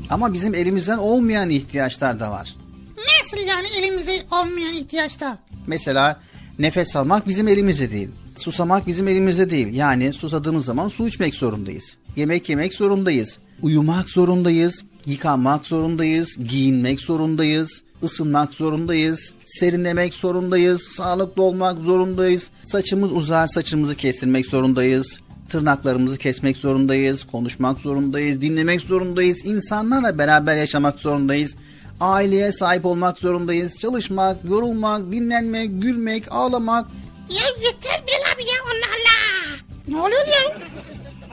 Ama 0.10 0.34
bizim 0.34 0.54
elimizden 0.56 0.98
olmayan 0.98 1.50
ihtiyaçlar 1.50 2.20
da 2.20 2.32
var. 2.32 2.56
Nasıl 2.98 3.38
yani 3.48 3.68
elimizde 3.80 4.12
olmayan 4.32 4.74
ihtiyaçlar? 4.74 5.38
Mesela 5.68 6.20
nefes 6.60 6.96
almak 6.96 7.28
bizim 7.28 7.48
elimizde 7.48 7.92
değil. 7.92 8.10
Susamak 8.38 8.88
bizim 8.88 9.08
elimizde 9.08 9.50
değil. 9.50 9.74
Yani 9.74 10.14
susadığımız 10.14 10.66
zaman 10.66 10.90
su 10.90 11.08
içmek 11.08 11.36
zorundayız. 11.36 11.98
Yemek 12.16 12.50
yemek 12.50 12.74
zorundayız. 12.74 13.38
Uyumak 13.62 14.10
zorundayız. 14.10 14.84
Yıkanmak 15.06 15.66
zorundayız. 15.66 16.36
Giyinmek 16.48 17.00
zorundayız. 17.00 17.82
ısınmak 18.04 18.54
zorundayız. 18.54 19.34
Serinlemek 19.46 20.14
zorundayız. 20.14 20.82
Sağlıklı 20.98 21.44
olmak 21.44 21.78
zorundayız. 21.78 22.48
Saçımız 22.72 23.12
uzar 23.12 23.48
saçımızı 23.48 23.96
kestirmek 23.96 24.46
zorundayız. 24.46 25.20
Tırnaklarımızı 25.50 26.18
kesmek 26.18 26.58
zorundayız. 26.58 27.24
Konuşmak 27.32 27.78
zorundayız. 27.78 28.42
Dinlemek 28.42 28.82
zorundayız. 28.82 29.46
İnsanlarla 29.46 30.18
beraber 30.18 30.58
yaşamak 30.58 31.00
zorundayız. 31.00 31.56
Aileye 32.00 32.52
sahip 32.52 32.86
olmak 32.86 33.18
zorundayız. 33.18 33.72
Çalışmak, 33.82 34.38
yorulmak, 34.46 35.12
dinlenmek, 35.12 35.82
gülmek, 35.82 36.24
ağlamak. 36.32 36.88
Ya 37.30 37.66
yeter 37.66 38.04
Bilal 38.08 38.34
abi 38.36 38.42
ya 38.42 38.56
Allah 38.66 38.92
Allah. 38.96 39.58
Ne 39.88 39.98
oluyor 39.98 40.28
ya? 40.28 40.58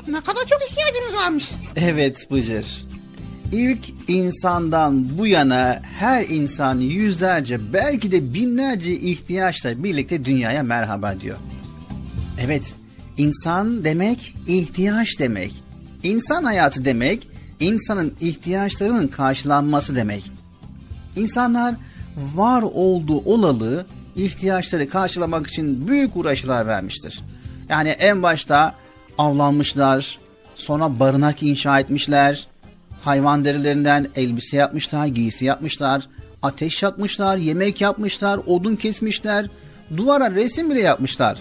Ne 0.09 0.21
kadar 0.21 0.47
çok 0.47 0.61
ihtiyacımız 0.71 1.15
varmış. 1.23 1.51
Evet 1.77 2.31
Bıcır. 2.31 2.67
İlk 3.53 3.81
insandan 4.09 5.19
bu 5.19 5.27
yana 5.27 5.81
her 5.99 6.25
insan 6.25 6.81
yüzlerce 6.81 7.73
belki 7.73 8.13
de 8.13 8.35
binlerce 8.35 8.93
ihtiyaçla 8.93 9.85
birlikte 9.85 10.25
dünyaya 10.25 10.63
merhaba 10.63 11.21
diyor. 11.21 11.37
Evet, 12.41 12.75
insan 13.17 13.85
demek 13.85 14.35
ihtiyaç 14.47 15.19
demek. 15.19 15.63
İnsan 16.03 16.45
hayatı 16.45 16.85
demek, 16.85 17.29
insanın 17.61 18.15
ihtiyaçlarının 18.21 19.09
karşılanması 19.09 19.97
demek. 19.97 20.31
İnsanlar 21.17 21.75
var 22.17 22.63
olduğu 22.63 23.21
olalı 23.21 23.87
ihtiyaçları 24.17 24.89
karşılamak 24.89 25.47
için 25.47 25.89
büyük 25.89 26.17
uğraşlar 26.17 26.67
vermiştir. 26.67 27.21
Yani 27.69 27.89
en 27.89 28.23
başta 28.23 28.75
avlanmışlar, 29.19 30.19
sonra 30.55 31.01
barınak 31.01 31.43
inşa 31.43 31.81
etmişler, 31.81 32.47
hayvan 33.07 33.45
derilerinden 33.45 34.09
elbise 34.17 34.57
yapmışlar, 34.57 35.07
giysi 35.07 35.45
yapmışlar, 35.45 36.09
ateş 36.43 36.83
yakmışlar, 36.83 37.37
yemek 37.37 37.81
yapmışlar, 37.81 38.41
odun 38.47 38.77
kesmişler, 38.77 39.47
duvara 39.97 40.31
resim 40.31 40.71
bile 40.71 40.81
yapmışlar. 40.81 41.39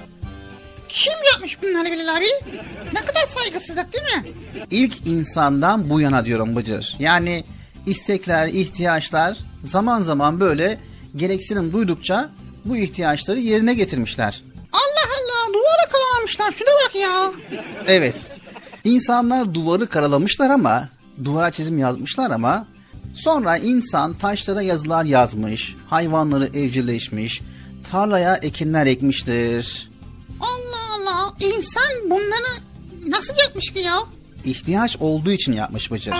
Kim 0.89 1.13
yapmış 1.33 1.61
bunları 1.61 1.91
Bilal 1.91 2.15
abi? 2.15 2.25
Ne 2.93 3.01
kadar 3.01 3.25
saygısızlık 3.25 3.93
değil 3.93 4.03
mi? 4.03 4.33
İlk 4.71 5.07
insandan 5.07 5.89
bu 5.89 6.01
yana 6.01 6.25
diyorum 6.25 6.55
Bıcır. 6.55 6.95
Yani 6.99 7.43
istekler, 7.85 8.47
ihtiyaçlar 8.47 9.37
zaman 9.63 10.03
zaman 10.03 10.39
böyle 10.39 10.77
gereksinim 11.15 11.71
duydukça 11.71 12.29
bu 12.65 12.77
ihtiyaçları 12.77 13.39
yerine 13.39 13.73
getirmişler. 13.73 14.43
Allah 14.71 15.09
Allah 15.19 15.53
duvara 15.53 15.91
karalamışlar 15.91 16.51
şuna 16.51 16.67
bak 16.67 16.95
ya. 16.95 17.31
Evet. 17.87 18.15
İnsanlar 18.83 19.53
duvarı 19.53 19.87
karalamışlar 19.87 20.49
ama 20.49 20.89
duvara 21.23 21.51
çizim 21.51 21.77
yazmışlar 21.77 22.31
ama 22.31 22.67
sonra 23.13 23.57
insan 23.57 24.13
taşlara 24.13 24.61
yazılar 24.61 25.05
yazmış, 25.05 25.75
hayvanları 25.87 26.45
evcilleşmiş, 26.47 27.41
tarlaya 27.91 28.35
ekinler 28.35 28.85
ekmiştir. 28.85 29.91
Allah 30.41 30.95
Allah 30.95 31.33
insan 31.39 32.09
bunları 32.09 32.61
nasıl 33.07 33.33
yapmış 33.45 33.73
ki 33.73 33.79
ya? 33.79 33.97
İhtiyaç 34.45 34.97
olduğu 34.99 35.31
için 35.31 35.53
yapmış 35.53 35.91
Bıcır. 35.91 36.15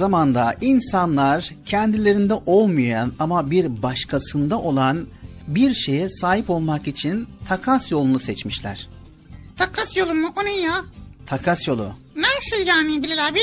Zamanda 0.00 0.54
insanlar 0.60 1.54
kendilerinde 1.66 2.34
olmayan 2.46 3.12
ama 3.18 3.50
bir 3.50 3.82
başkasında 3.82 4.58
olan 4.58 5.06
bir 5.46 5.74
şeye 5.74 6.10
sahip 6.10 6.50
olmak 6.50 6.88
için 6.88 7.28
takas 7.48 7.90
yolunu 7.90 8.18
seçmişler. 8.18 8.88
Takas 9.56 9.96
yolu 9.96 10.14
mu 10.14 10.28
o 10.40 10.44
ne 10.44 10.56
ya? 10.56 10.84
Takas 11.26 11.68
yolu. 11.68 11.92
Nasıl 12.16 12.66
yani 12.66 13.02
Bilal 13.02 13.28
abi? 13.28 13.38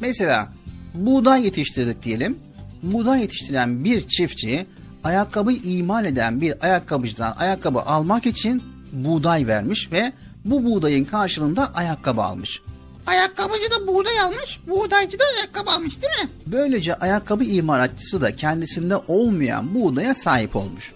Mesela 0.00 0.52
buğday 0.94 1.44
yetiştirdik 1.44 2.02
diyelim. 2.02 2.38
Buğday 2.82 3.20
yetiştiren 3.20 3.84
bir 3.84 4.08
çiftçi 4.08 4.66
ayakkabı 5.04 5.52
imal 5.52 6.04
eden 6.04 6.40
bir 6.40 6.64
ayakkabıcıdan 6.64 7.34
ayakkabı 7.38 7.82
almak 7.82 8.26
için 8.26 8.62
buğday 8.92 9.46
vermiş 9.46 9.92
ve 9.92 10.12
bu 10.44 10.64
buğdayın 10.64 11.04
karşılığında 11.04 11.74
ayakkabı 11.74 12.22
almış. 12.22 12.60
Ayakkabıcı 13.06 13.70
almış, 14.22 14.60
buğdaycı 14.66 15.18
da 15.18 15.24
ayakkabı 15.36 15.70
almış 15.70 16.02
değil 16.02 16.24
mi? 16.24 16.30
Böylece 16.46 16.94
ayakkabı 16.94 17.44
imalatçısı 17.44 18.20
da 18.20 18.36
kendisinde 18.36 18.96
olmayan 18.96 19.74
buğdaya 19.74 20.14
sahip 20.14 20.56
olmuş. 20.56 20.92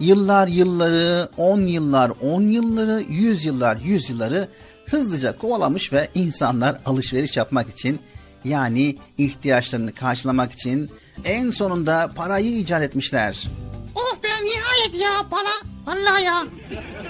Yıllar 0.00 0.48
yılları, 0.48 1.28
on 1.36 1.60
yıllar 1.60 2.12
on 2.22 2.42
yılları, 2.42 3.02
yüz 3.08 3.44
yıllar 3.44 3.76
yüz 3.76 4.10
yılları 4.10 4.48
hızlıca 4.86 5.38
kovalamış 5.38 5.92
ve 5.92 6.08
insanlar 6.14 6.80
alışveriş 6.86 7.36
yapmak 7.36 7.68
için 7.70 8.00
yani 8.44 8.96
ihtiyaçlarını 9.18 9.94
karşılamak 9.94 10.52
için 10.52 10.90
en 11.24 11.50
sonunda 11.50 12.12
parayı 12.16 12.58
icat 12.58 12.82
etmişler. 12.82 13.48
Oh 13.94 14.14
be 14.22 14.28
nihayet 14.44 15.02
ya 15.02 15.28
para. 15.30 15.68
Vallahi 15.86 16.24
ya. 16.24 16.46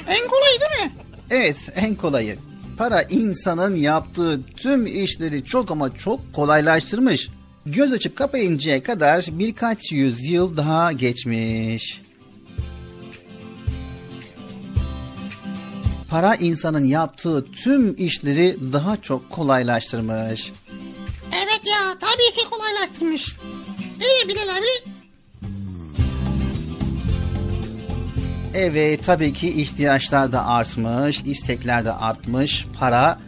En 0.08 0.28
kolayı 0.28 0.60
değil 0.60 0.84
mi? 0.84 0.92
Evet 1.30 1.56
en 1.74 1.94
kolayı. 1.94 2.38
Para 2.78 3.02
insanın 3.02 3.76
yaptığı 3.76 4.40
tüm 4.56 4.86
işleri 4.86 5.44
çok 5.44 5.70
ama 5.70 5.96
çok 5.96 6.32
kolaylaştırmış. 6.32 7.28
Göz 7.66 7.92
açıp 7.92 8.16
kapayıncaya 8.16 8.82
kadar 8.82 9.24
birkaç 9.30 9.92
yüzyıl 9.92 10.56
daha 10.56 10.92
geçmiş. 10.92 12.02
Para 16.10 16.34
insanın 16.34 16.84
yaptığı 16.84 17.44
tüm 17.52 17.94
işleri 17.98 18.72
daha 18.72 18.96
çok 19.02 19.30
kolaylaştırmış. 19.30 20.52
Evet 21.32 21.60
ya 21.66 21.98
tabii 22.00 22.36
ki 22.36 22.48
kolaylaştırmış. 22.50 23.36
İyi 24.00 24.28
Bilal 24.28 24.56
abi. 24.56 24.97
Evet 28.54 29.06
tabii 29.06 29.32
ki 29.32 29.62
ihtiyaçlar 29.62 30.32
da 30.32 30.46
artmış, 30.46 31.22
istekler 31.24 31.84
de 31.84 31.92
artmış. 31.92 32.66
Para 32.78 33.18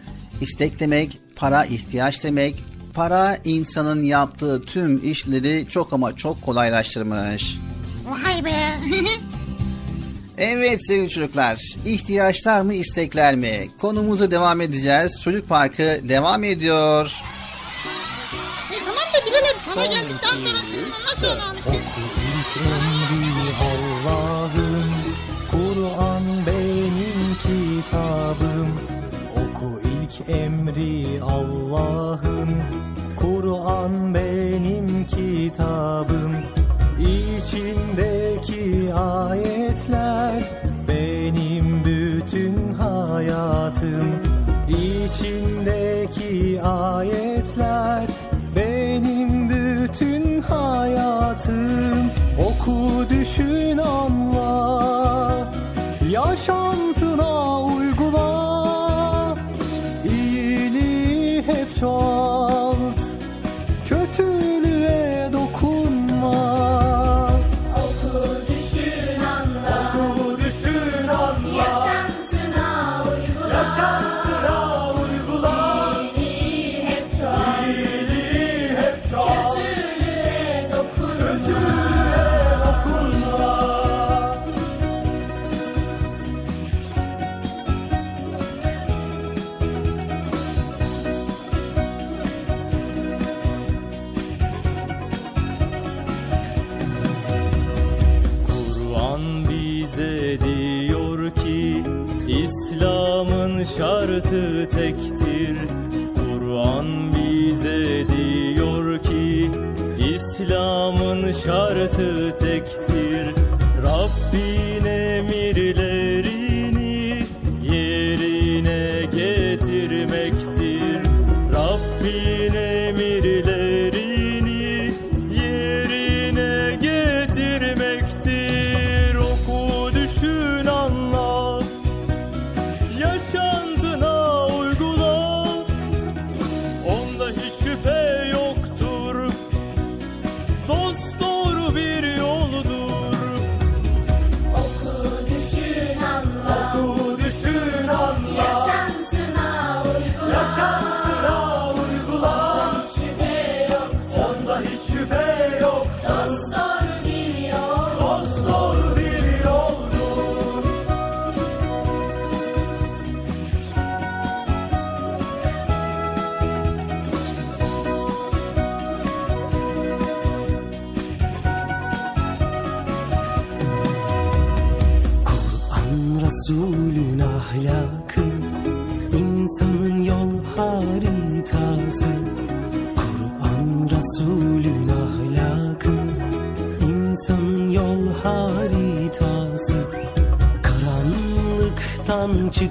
istek 0.41 0.81
demek, 0.81 1.19
para 1.37 1.65
ihtiyaç 1.65 2.25
demek. 2.25 2.65
Para 2.95 3.39
insanın 3.45 4.03
yaptığı 4.03 4.63
tüm 4.63 5.11
işleri 5.11 5.67
çok 5.69 5.93
ama 5.93 6.17
çok 6.17 6.43
kolaylaştırmış. 6.43 7.59
Vay 8.07 8.45
be. 8.45 8.51
Evet 10.43 10.87
sevgili 10.87 11.09
çocuklar, 11.11 11.59
ihtiyaçlar 11.85 12.63
mı 12.63 12.75
istekler 12.75 13.35
mi? 13.35 13.69
Konumuza 13.79 14.31
devam 14.31 14.61
edeceğiz. 14.61 15.21
Çocuk 15.25 15.49
Parkı 15.49 16.01
devam 16.03 16.45
ediyor. 16.45 17.13
e 18.73 18.79
tamam 18.79 18.95
da 18.95 19.19
abi 19.39 19.75
para 19.75 19.87
geldikten 19.87 20.31
sonra 20.31 21.17
sonra 21.21 21.43
anlatayım. 21.43 21.85
Allah'ım 23.61 24.70
Kur'an 25.91 26.23
benim 26.47 27.21
kitabım. 27.43 28.69
Oku 29.33 29.81
ilk 29.85 30.29
emri 30.31 31.23
Allah'ın. 31.23 32.49
Kur'an 33.17 34.15
benim 34.15 35.07
kitabım. 35.07 36.33
İçindeki 37.01 38.95
ayetler 38.95 40.43
benim 40.89 41.85
bütün 41.85 42.73
hayatım. 42.73 44.07
İçindeki 44.69 46.63
ayetler 46.63 47.30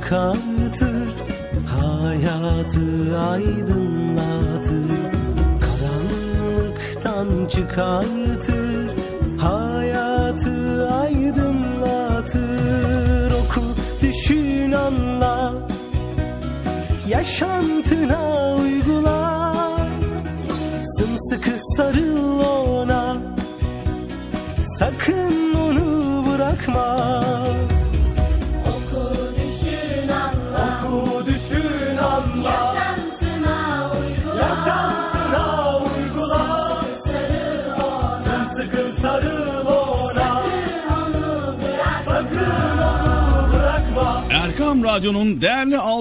come. 0.10 0.49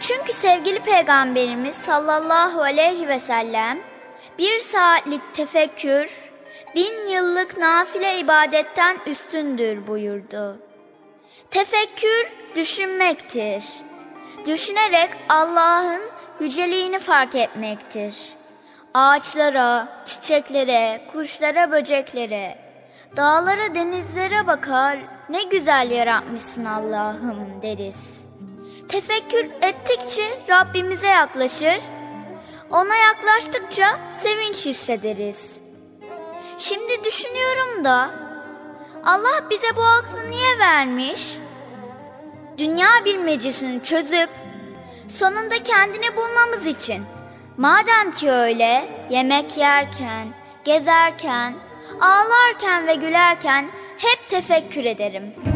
Çünkü 0.00 0.32
sevgili 0.32 0.78
peygamberimiz 0.78 1.76
sallallahu 1.76 2.62
aleyhi 2.62 3.08
ve 3.08 3.20
sellem 3.20 3.78
bir 4.38 4.60
saatlik 4.60 5.34
tefekkür 5.34 6.10
bin 6.74 7.06
yıllık 7.06 7.58
nafile 7.58 8.18
ibadetten 8.18 8.96
üstündür 9.06 9.86
buyurdu. 9.86 10.58
Tefekkür 11.50 12.32
düşünmektir. 12.54 13.64
Düşünerek 14.46 15.10
Allah'ın 15.28 16.02
yüceliğini 16.40 16.98
fark 16.98 17.34
etmektir. 17.34 18.14
Ağaçlara, 18.94 19.88
çiçeklere, 20.06 21.00
kuşlara, 21.12 21.70
böceklere, 21.70 22.58
dağlara, 23.16 23.74
denizlere 23.74 24.46
bakar, 24.46 24.98
ne 25.28 25.42
güzel 25.42 25.90
yaratmışsın 25.90 26.64
Allah'ım 26.64 27.62
deriz. 27.62 28.15
Tefekkür 28.88 29.46
ettikçe 29.62 30.38
Rabbimize 30.48 31.06
yaklaşır, 31.08 31.78
ona 32.70 32.96
yaklaştıkça 32.96 33.98
sevinç 34.18 34.66
hissederiz. 34.66 35.58
Şimdi 36.58 37.04
düşünüyorum 37.04 37.84
da, 37.84 38.10
Allah 39.04 39.50
bize 39.50 39.76
bu 39.76 39.82
aklı 39.82 40.30
niye 40.30 40.58
vermiş? 40.58 41.36
Dünya 42.58 42.88
bilmecesini 43.04 43.82
çözüp 43.84 44.30
sonunda 45.18 45.62
kendini 45.62 46.16
bulmamız 46.16 46.66
için. 46.66 47.04
Madem 47.56 48.12
ki 48.12 48.30
öyle 48.30 48.88
yemek 49.10 49.56
yerken, 49.56 50.28
gezerken, 50.64 51.54
ağlarken 52.00 52.86
ve 52.86 52.94
gülerken 52.94 53.70
hep 53.98 54.28
tefekkür 54.28 54.84
ederim. 54.84 55.55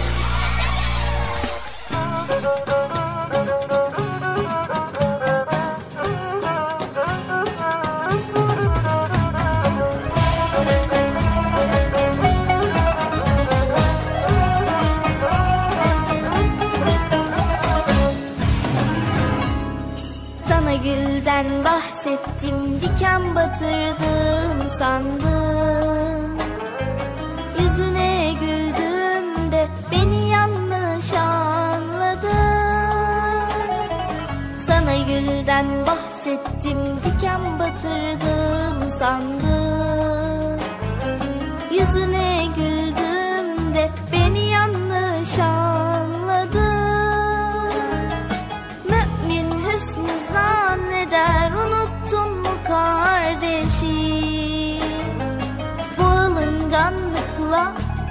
Diken 23.01 23.35
batırdım 23.35 24.77
sandım 24.79 25.40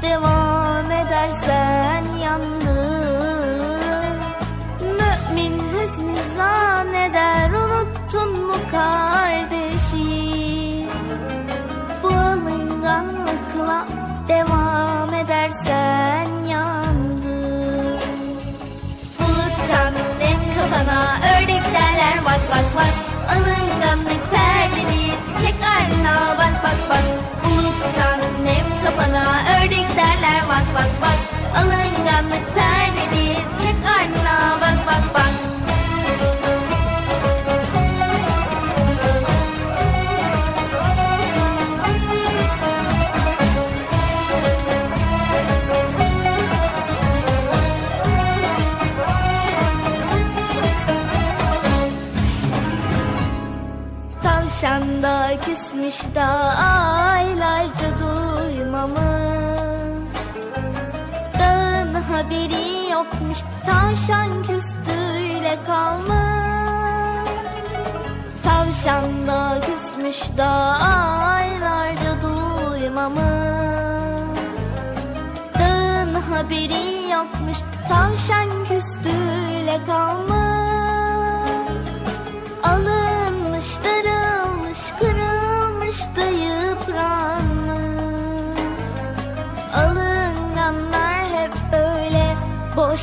devam 0.03 0.91
edersen 0.91 2.05
yandın 2.23 4.17
Mümin 4.81 5.59
hüsnü 5.59 6.15
zanneder 6.37 7.51
unuttun 7.51 8.47
mu 8.47 8.55
kardeşi? 8.71 10.87
Bu 12.03 12.09
alınganlıkla 12.09 13.87
devam 14.29 15.15
edersen 15.15 16.27
yandın 16.49 18.01
Buluttan 19.19 19.95
nem 20.21 20.39
kafana 20.55 21.17
ördek 21.35 21.63
derler 21.75 22.25
bak 22.25 22.41
bak 22.51 22.65
bak. 22.77 22.95
Alınganlık 23.31 24.31
perdeni 24.31 25.11
çek 25.41 25.55
ardına 25.77 26.40
bak 30.75 30.91
bak. 31.03 31.19
Alınganlık 31.57 32.55
perdeni 32.55 33.37
çek 33.63 33.77
ardına 33.99 34.61
da 55.03 55.31
küsmüş 55.45 56.15
da 56.15 56.27
aylarca 56.57 57.99
duymamış 57.99 58.10
haberi 62.31 62.91
yokmuş. 62.91 63.39
Tavşan 63.67 64.43
küstüyle 64.43 65.59
kalmış. 65.67 67.31
Tavşan 68.45 69.27
da 69.27 69.61
küsmüş 69.61 70.39
da 70.39 70.49
aylarca 70.79 72.23
duymamış. 72.23 73.21
Dağın 75.59 76.15
haberi 76.15 77.11
yokmuş. 77.11 77.57
Tavşan 77.89 78.49
küstüyle 78.69 79.81
kalmış 79.87 80.30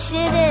should 0.09 0.46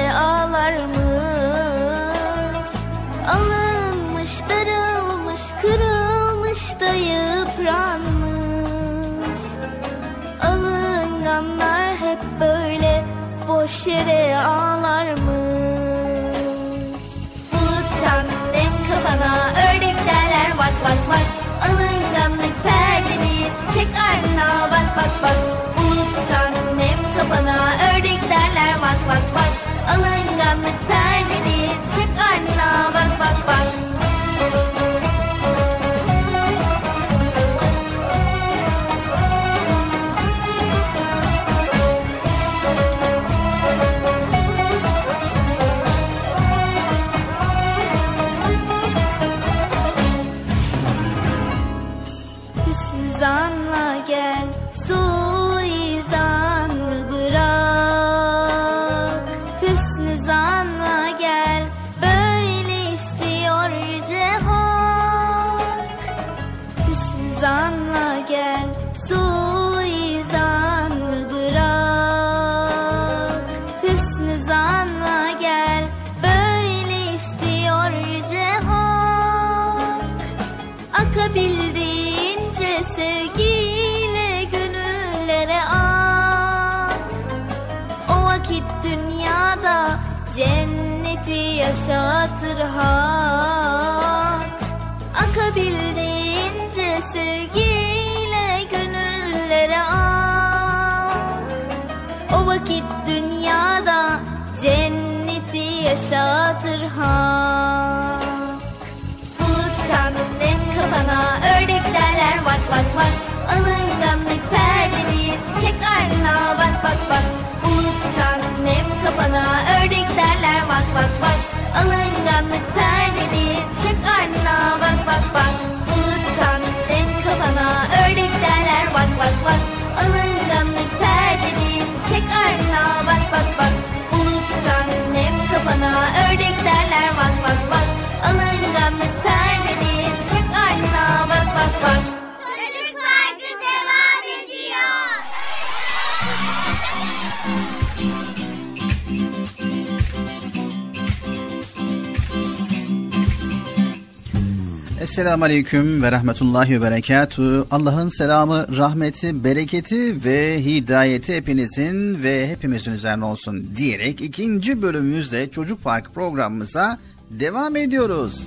Esselamu 155.16 155.44
Aleyküm 155.44 156.02
ve 156.02 156.12
Rahmetullahi 156.12 156.80
ve 156.80 156.82
Berekatuhu. 156.84 157.66
Allah'ın 157.70 158.08
selamı, 158.08 158.76
rahmeti, 158.76 159.44
bereketi 159.44 160.24
ve 160.24 160.64
hidayeti 160.64 161.36
hepinizin 161.36 162.22
ve 162.22 162.48
hepimizin 162.48 162.92
üzerine 162.92 163.24
olsun 163.24 163.76
diyerek 163.76 164.20
ikinci 164.20 164.82
bölümümüzde 164.82 165.50
Çocuk 165.50 165.84
Park 165.84 166.14
programımıza 166.14 166.98
devam 167.30 167.76
ediyoruz. 167.76 168.46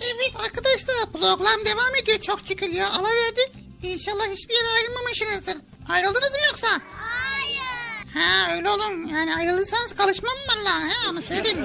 Evet 0.00 0.32
arkadaşlar 0.44 0.96
program 1.12 1.66
devam 1.66 1.94
ediyor 2.02 2.18
çok 2.18 2.40
şükür 2.48 2.68
ya. 2.68 2.90
Ala 2.90 3.08
verdik. 3.08 3.52
İnşallah 3.82 4.24
hiçbir 4.32 4.54
yere 4.54 4.68
ayrılmamışsınızdır. 4.76 5.56
Ayrıldınız 5.88 6.30
mı 6.30 6.46
yoksa? 6.52 6.68
Ha 8.14 8.54
öyle 8.56 8.70
olun. 8.70 9.08
Yani 9.12 9.34
ayrılırsanız 9.34 9.94
kalışmam 9.96 10.34
valla. 10.48 10.80
He 10.80 11.10
onu 11.10 11.22
söyleyeyim. 11.22 11.58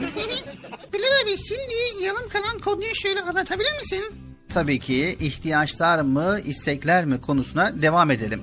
Bilal 0.93 1.23
abi 1.23 1.37
şimdi 1.47 2.05
yarım 2.05 2.29
kalan 2.29 2.59
konuyu 2.59 2.95
şöyle 2.95 3.21
anlatabilir 3.21 3.81
misin? 3.81 4.05
Tabii 4.53 4.79
ki 4.79 5.17
ihtiyaçlar 5.19 6.01
mı, 6.01 6.39
istekler 6.45 7.05
mi 7.05 7.21
konusuna 7.21 7.81
devam 7.81 8.11
edelim. 8.11 8.41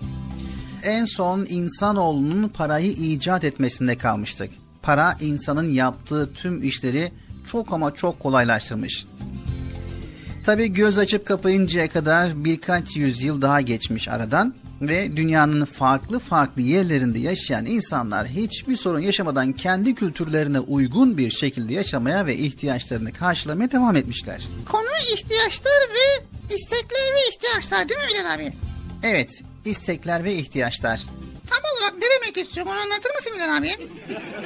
En 0.82 1.04
son 1.04 1.46
insanoğlunun 1.48 2.48
parayı 2.48 2.90
icat 2.90 3.44
etmesinde 3.44 3.98
kalmıştık. 3.98 4.50
Para 4.82 5.16
insanın 5.20 5.68
yaptığı 5.72 6.32
tüm 6.34 6.62
işleri 6.62 7.12
çok 7.46 7.72
ama 7.72 7.94
çok 7.94 8.20
kolaylaştırmış. 8.20 9.06
Tabii 10.44 10.72
göz 10.72 10.98
açıp 10.98 11.26
kapayıncaya 11.26 11.88
kadar 11.88 12.44
birkaç 12.44 12.96
yüzyıl 12.96 13.42
daha 13.42 13.60
geçmiş 13.60 14.08
aradan 14.08 14.54
ve 14.80 15.16
dünyanın 15.16 15.64
farklı 15.64 16.18
farklı 16.18 16.62
yerlerinde 16.62 17.18
yaşayan 17.18 17.66
insanlar 17.66 18.26
hiçbir 18.26 18.76
sorun 18.76 19.00
yaşamadan 19.00 19.52
kendi 19.52 19.94
kültürlerine 19.94 20.60
uygun 20.60 21.18
bir 21.18 21.30
şekilde 21.30 21.74
yaşamaya 21.74 22.26
ve 22.26 22.36
ihtiyaçlarını 22.36 23.12
karşılamaya 23.12 23.70
devam 23.72 23.96
etmişler. 23.96 24.42
Konu 24.72 24.86
ihtiyaçlar 25.12 25.72
ve 25.72 26.24
istekler 26.54 27.14
ve 27.14 27.28
ihtiyaçlar 27.30 27.88
değil 27.88 28.00
mi 28.00 28.06
Bilal 28.08 28.34
abi? 28.34 28.52
Evet, 29.02 29.30
istekler 29.64 30.24
ve 30.24 30.34
ihtiyaçlar. 30.34 31.02
Tam 31.50 31.58
olarak 31.76 31.94
ne 31.94 32.04
demek 32.16 32.46
istiyorsun 32.46 32.72
onu 32.72 32.80
anlatır 32.80 33.10
mısın 33.14 33.32
Bilal 33.36 33.56
abi? 33.56 33.70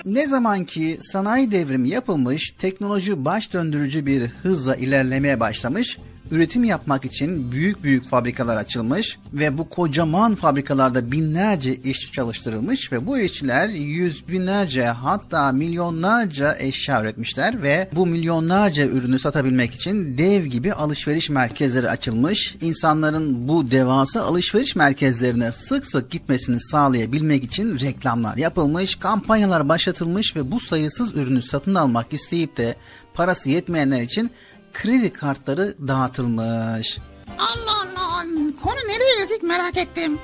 Ne 0.04 0.28
zaman 0.28 0.64
ki 0.64 0.98
sanayi 1.12 1.52
devrimi 1.52 1.88
yapılmış, 1.88 2.50
teknoloji 2.58 3.24
baş 3.24 3.52
döndürücü 3.52 4.06
bir 4.06 4.26
hızla 4.26 4.76
ilerlemeye 4.76 5.40
başlamış, 5.40 5.98
üretim 6.30 6.64
yapmak 6.64 7.04
için 7.04 7.52
büyük 7.52 7.82
büyük 7.82 8.08
fabrikalar 8.08 8.56
açılmış 8.56 9.18
ve 9.32 9.58
bu 9.58 9.68
kocaman 9.68 10.34
fabrikalarda 10.34 11.12
binlerce 11.12 11.74
işçi 11.74 12.12
çalıştırılmış 12.12 12.92
ve 12.92 13.06
bu 13.06 13.18
işçiler 13.18 13.68
yüz 13.68 14.28
binlerce 14.28 14.84
hatta 14.84 15.52
milyonlarca 15.52 16.56
eşya 16.58 17.02
üretmişler 17.02 17.62
ve 17.62 17.88
bu 17.92 18.06
milyonlarca 18.06 18.86
ürünü 18.86 19.18
satabilmek 19.18 19.74
için 19.74 20.18
dev 20.18 20.44
gibi 20.44 20.72
alışveriş 20.72 21.30
merkezleri 21.30 21.90
açılmış. 21.90 22.56
İnsanların 22.60 23.48
bu 23.48 23.70
devasa 23.70 24.22
alışveriş 24.22 24.76
merkezlerine 24.76 25.52
sık 25.52 25.86
sık 25.86 26.10
gitmesini 26.10 26.60
sağlayabilmek 26.60 27.44
için 27.44 27.78
reklamlar 27.80 28.36
yapılmış, 28.36 28.96
kampanyalar 28.96 29.68
başlatılmış 29.68 30.36
ve 30.36 30.50
bu 30.50 30.60
sayısız 30.60 31.16
ürünü 31.16 31.42
satın 31.42 31.74
almak 31.74 32.12
isteyip 32.12 32.56
de 32.56 32.76
parası 33.14 33.48
yetmeyenler 33.48 34.02
için 34.02 34.30
kredi 34.72 35.12
kartları 35.12 35.74
dağıtılmış. 35.88 36.98
Allah 37.38 37.80
Allah 37.82 38.26
konu 38.62 38.76
nereye 38.88 39.22
geldik 39.22 39.42
merak 39.42 39.76
ettim. 39.76 40.18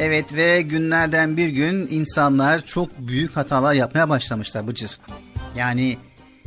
Evet 0.00 0.34
ve 0.34 0.62
günlerden 0.62 1.36
bir 1.36 1.48
gün 1.48 1.86
insanlar 1.90 2.66
çok 2.66 2.98
büyük 2.98 3.36
hatalar 3.36 3.74
yapmaya 3.74 4.08
başlamışlar 4.08 4.66
Bıcır. 4.66 4.98
Yani 5.56 5.98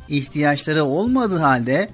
ihtiyaçları 0.10 0.84
olmadığı 0.84 1.38
halde 1.38 1.90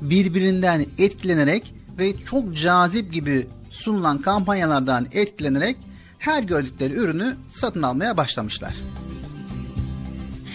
birbirinden 0.00 0.86
etkilenerek 0.98 1.74
ve 1.98 2.24
çok 2.24 2.56
cazip 2.56 3.12
gibi 3.12 3.46
sunulan 3.70 4.18
kampanyalardan 4.18 5.06
etkilenerek 5.12 5.76
her 6.18 6.42
gördükleri 6.42 6.92
ürünü 6.94 7.36
satın 7.54 7.82
almaya 7.82 8.16
başlamışlar. 8.16 8.74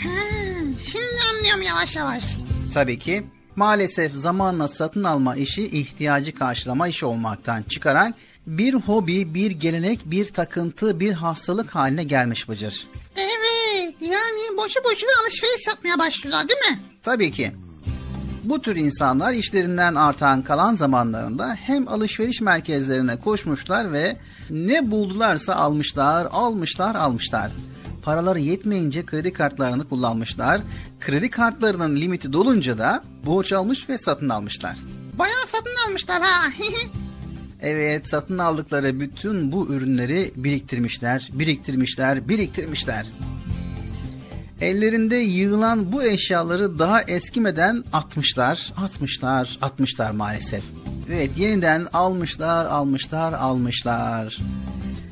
Ha, 0.04 0.10
şimdi 0.92 1.20
anlıyorum 1.32 1.62
yavaş 1.62 1.96
yavaş. 1.96 2.24
Tabii 2.74 3.00
ki 3.00 3.24
maalesef 3.56 4.14
zamanla 4.14 4.68
satın 4.68 5.04
alma 5.04 5.36
işi 5.36 5.64
ihtiyacı 5.64 6.36
karşılama 6.36 6.88
işi 6.88 7.06
olmaktan 7.06 7.64
çıkarak 7.64 8.14
bir 8.48 8.74
hobi, 8.74 9.34
bir 9.34 9.52
gelenek, 9.52 10.00
bir 10.06 10.26
takıntı, 10.26 11.00
bir 11.00 11.12
hastalık 11.12 11.76
haline 11.76 12.04
gelmiş 12.04 12.50
Bıcır. 12.50 12.88
Evet 13.18 13.96
yani 14.02 14.58
boşu 14.58 14.84
boşuna 14.84 15.12
alışveriş 15.24 15.68
yapmaya 15.68 16.00
başlıyorlar 16.00 16.48
değil 16.50 16.72
mi? 16.72 16.80
Tabii 17.04 17.32
ki. 17.32 17.52
Bu 18.44 18.62
tür 18.62 18.76
insanlar 18.76 19.34
işlerinden 19.34 19.96
artan 19.96 20.42
kalan 20.42 20.76
zamanlarında 20.76 21.56
hem 21.62 21.88
alışveriş 21.88 22.42
merkezlerine 22.42 23.20
koşmuşlar 23.20 23.94
ve 23.94 24.18
ne 24.50 24.92
buldularsa 24.92 25.56
almışlar, 25.56 26.28
almışlar, 26.32 26.96
almışlar. 26.96 27.52
Paraları 28.02 28.40
yetmeyince 28.40 29.06
kredi 29.06 29.34
kartlarını 29.34 29.90
kullanmışlar. 29.90 30.62
Kredi 31.00 31.30
kartlarının 31.30 31.96
limiti 31.96 32.34
dolunca 32.34 32.78
da 32.78 33.04
borç 33.26 33.54
almış 33.54 33.90
ve 33.90 33.98
satın 33.98 34.30
almışlar. 34.30 34.78
Bayağı 35.20 35.48
satın 35.48 35.90
almışlar 35.90 36.22
ha. 36.22 36.50
Evet 37.64 38.10
satın 38.10 38.38
aldıkları 38.38 39.00
bütün 39.00 39.52
bu 39.52 39.68
ürünleri 39.74 40.32
biriktirmişler, 40.36 41.30
biriktirmişler, 41.34 42.30
biriktirmişler. 42.30 43.06
Ellerinde 44.62 45.16
yığılan 45.16 45.92
bu 45.92 46.04
eşyaları 46.04 46.80
daha 46.80 47.02
eskimeden 47.02 47.84
atmışlar, 47.94 48.74
atmışlar, 48.78 49.58
atmışlar 49.62 50.12
maalesef. 50.12 50.64
Evet 51.10 51.30
yeniden 51.38 51.88
almışlar, 51.94 52.66
almışlar, 52.66 53.34
almışlar. 53.34 54.38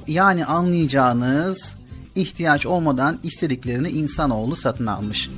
Yani 0.07 0.45
anlayacağınız 0.45 1.78
ihtiyaç 2.22 2.65
olmadan 2.65 3.20
istediklerini 3.24 3.89
insanoğlu 3.89 4.55
satın 4.55 4.86
almış. 4.86 5.30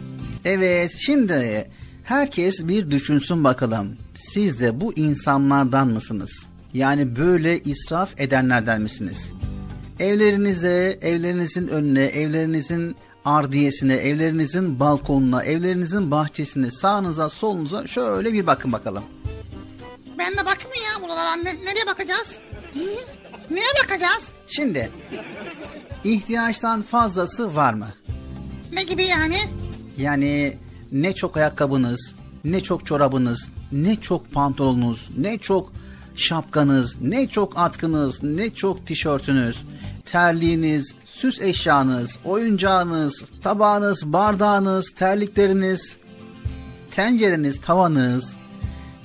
Evet 0.45 0.91
şimdi 0.97 1.69
herkes 2.03 2.67
bir 2.67 2.91
düşünsün 2.91 3.43
bakalım. 3.43 3.97
Siz 4.15 4.59
de 4.59 4.81
bu 4.81 4.93
insanlardan 4.93 5.87
mısınız? 5.87 6.45
Yani 6.73 7.15
böyle 7.15 7.59
israf 7.59 8.21
edenlerden 8.21 8.81
misiniz? 8.81 9.29
Evlerinize, 9.99 10.99
evlerinizin 11.01 11.67
önüne, 11.67 12.03
evlerinizin 12.03 12.95
ardiyesine, 13.25 13.93
evlerinizin 13.93 14.79
balkonuna, 14.79 15.43
evlerinizin 15.43 16.11
bahçesine, 16.11 16.71
sağınıza, 16.71 17.29
solunuza 17.29 17.87
şöyle 17.87 18.33
bir 18.33 18.47
bakın 18.47 18.71
bakalım. 18.71 19.03
ben 20.17 20.33
de 20.33 20.37
bakayım 20.37 20.71
ya 20.75 21.03
buralara 21.03 21.35
ne, 21.35 21.43
nereye 21.43 21.87
bakacağız? 21.87 22.37
Hı? 22.73 22.79
Neye 23.51 23.73
bakacağız? 23.83 24.31
Şimdi 24.47 24.91
ihtiyaçtan 26.03 26.81
fazlası 26.81 27.55
var 27.55 27.73
mı? 27.73 27.87
Ne 28.73 28.83
gibi 28.83 29.05
yani? 29.05 29.35
Yani 29.97 30.57
ne 30.91 31.13
çok 31.13 31.37
ayakkabınız, 31.37 32.15
ne 32.43 32.63
çok 32.63 32.85
çorabınız, 32.85 33.49
ne 33.71 33.95
çok 33.95 34.31
pantolonunuz, 34.31 35.09
ne 35.17 35.37
çok 35.37 35.71
şapkanız, 36.15 37.01
ne 37.01 37.27
çok 37.27 37.57
atkınız, 37.57 38.23
ne 38.23 38.49
çok 38.49 38.87
tişörtünüz, 38.87 39.57
terliğiniz, 40.05 40.95
süs 41.05 41.41
eşyanız, 41.41 42.17
oyuncağınız, 42.25 43.25
tabağınız, 43.43 44.13
bardağınız, 44.13 44.91
terlikleriniz, 44.95 45.97
tencereniz, 46.91 47.61
tavanız, 47.61 48.35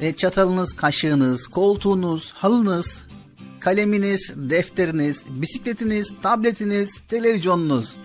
e, 0.01 0.13
çatalınız, 0.13 0.73
kaşığınız, 0.73 1.47
koltuğunuz, 1.47 2.33
halınız, 2.33 3.06
kaleminiz, 3.67 4.33
defteriniz, 4.37 5.25
bisikletiniz, 5.29 6.13
tabletiniz, 6.23 6.91
televizyonunuz. 7.09 7.97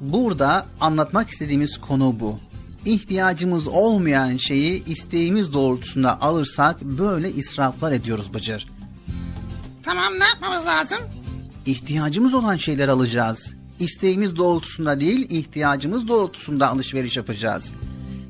Burada 0.00 0.66
anlatmak 0.80 1.30
istediğimiz 1.30 1.80
konu 1.80 2.16
bu. 2.20 2.38
ihtiyacımız 2.84 3.66
olmayan 3.66 4.36
şeyi 4.36 4.84
isteğimiz 4.84 5.52
doğrultusunda 5.52 6.20
alırsak 6.20 6.82
böyle 6.82 7.30
israflar 7.30 7.92
ediyoruz 7.92 8.34
Bıcır. 8.34 8.68
Tamam 9.82 10.12
ne 10.18 10.24
yapmamız 10.24 10.66
lazım? 10.66 10.98
İhtiyacımız 11.66 12.34
olan 12.34 12.56
şeyler 12.56 12.88
alacağız. 12.88 13.54
İsteğimiz 13.80 14.36
doğrultusunda 14.36 15.00
değil, 15.00 15.30
ihtiyacımız 15.30 16.08
doğrultusunda 16.08 16.68
alışveriş 16.68 17.16
yapacağız. 17.16 17.72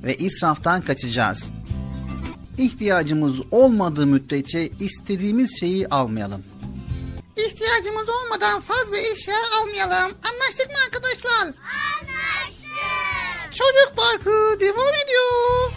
Ve 0.05 0.16
israftan 0.16 0.81
kaçacağız. 0.83 1.45
İhtiyacımız 2.59 3.35
olmadığı 3.51 4.07
müddetçe 4.07 4.70
istediğimiz 4.81 5.61
şeyi 5.61 5.89
almayalım. 5.89 6.43
İhtiyacımız 7.47 8.09
olmadan 8.09 8.61
fazla 8.61 8.99
eşya 8.99 9.36
almayalım. 9.61 10.18
Anlaştık 10.30 10.66
mı 10.70 10.76
arkadaşlar? 10.86 11.45
Anlaştık. 11.45 12.64
Çocuk 13.55 13.97
parkı 13.97 14.61
devam 14.61 14.95
ediyor. 15.05 15.70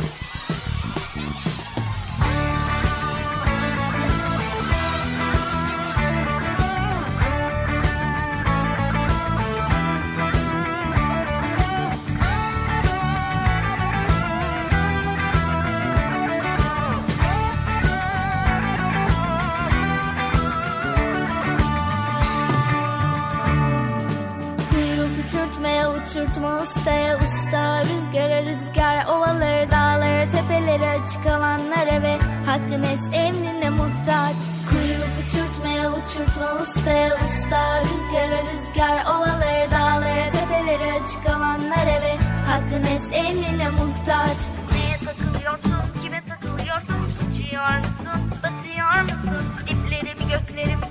Uçurtma 26.11 26.61
ustaya 26.61 27.17
usta 27.17 27.83
Rüzgara 27.83 28.41
rüzgar 28.41 29.05
ovaları 29.05 29.71
dağları 29.71 30.31
tepeleri 30.31 30.87
açık 30.87 31.25
alanlara 31.25 32.01
ve 32.01 32.17
hakkın 32.45 32.83
es 32.83 32.99
emrine 33.13 33.69
muhtaç 33.69 34.35
Kuyruk 34.69 35.13
uçurtmaya 35.21 35.91
uçurtma 35.91 36.61
ustaya 36.61 37.07
usta 37.07 37.81
Rüzgara 37.81 38.39
rüzgar 38.51 39.05
ovaları 39.05 39.71
dağları 39.71 40.31
tepeleri 40.31 40.93
açık 40.93 41.29
alanlara 41.35 41.97
ve 42.05 42.13
hakkın 42.47 42.83
es 42.83 43.25
emrine 43.25 43.69
muhtaç 43.69 44.37
Neye 44.71 44.97
takılıyorsun, 45.05 46.01
kime 46.01 46.21
takılıyorsun? 46.29 47.01
Uçuyor 47.31 47.77
musun, 47.77 48.31
batıyor 48.43 49.01
musun? 49.01 49.45
Diplerimi 49.67 50.31
göklerim 50.31 50.90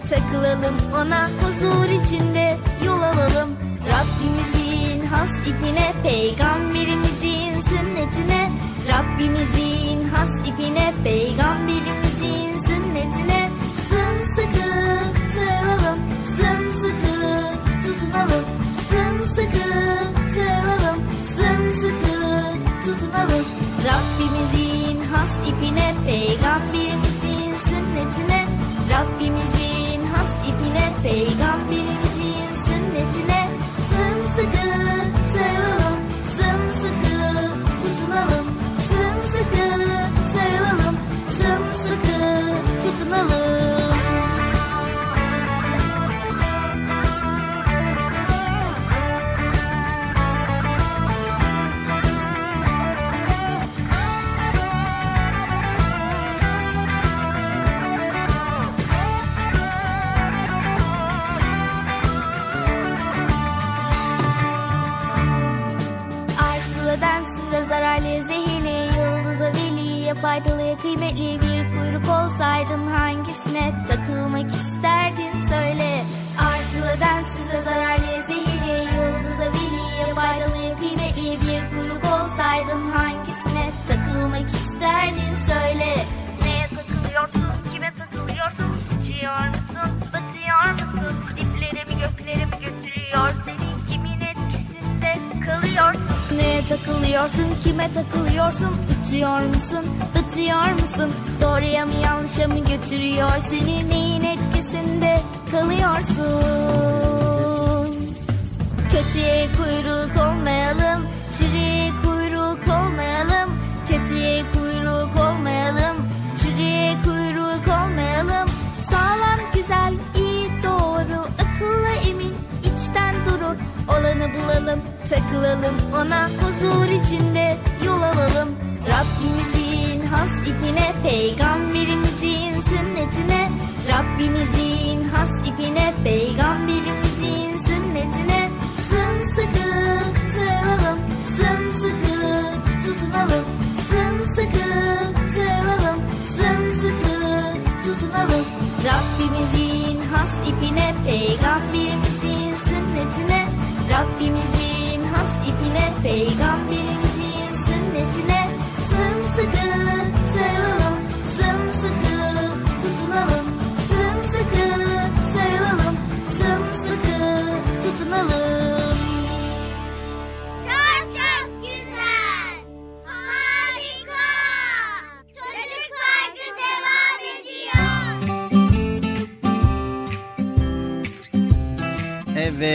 takılalım 0.11 0.75
ona 0.93 1.29
huzur 1.41 1.89
içinde 2.03 2.57
yol 2.85 3.01
alalım. 3.01 3.49
Rabbimizin 3.91 5.05
has 5.05 5.29
ipine, 5.47 5.93
peygamberimizin 6.03 7.61
sünnetine. 7.69 8.49
Rabbimizin 8.89 10.09
has 10.09 10.47
ipine, 10.47 10.93
peygamberimizin 11.03 12.00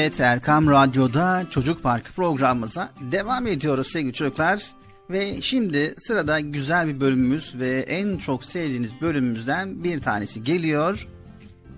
Evet 0.07 0.21
Erkam 0.21 0.71
Radyo'da 0.71 1.47
Çocuk 1.51 1.83
Parkı 1.83 2.13
programımıza 2.13 2.93
devam 3.01 3.47
ediyoruz 3.47 3.93
sevgili 3.93 4.13
çocuklar. 4.13 4.71
Ve 5.11 5.43
şimdi 5.43 5.95
sırada 5.99 6.41
güzel 6.41 6.89
bir 6.89 7.01
bölümümüz 7.01 7.55
ve 7.61 7.69
en 7.79 8.17
çok 8.19 8.45
sevdiğiniz 8.45 8.91
bölümümüzden 9.01 9.85
bir 9.85 9.99
tanesi 10.01 10.43
geliyor. 10.45 11.07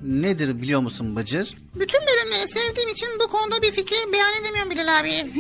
Nedir 0.05 0.63
biliyor 0.63 0.81
musun 0.81 1.17
Bıcır? 1.17 1.57
Bütün 1.75 2.01
bölümleri 2.01 2.49
sevdiğim 2.49 2.89
için 2.89 3.09
bu 3.25 3.31
konuda 3.33 3.63
bir 3.63 3.73
fikir 3.73 3.97
beyan 4.13 4.33
edemiyorum 4.41 4.71
Bilal 4.71 5.01
abi. 5.01 5.11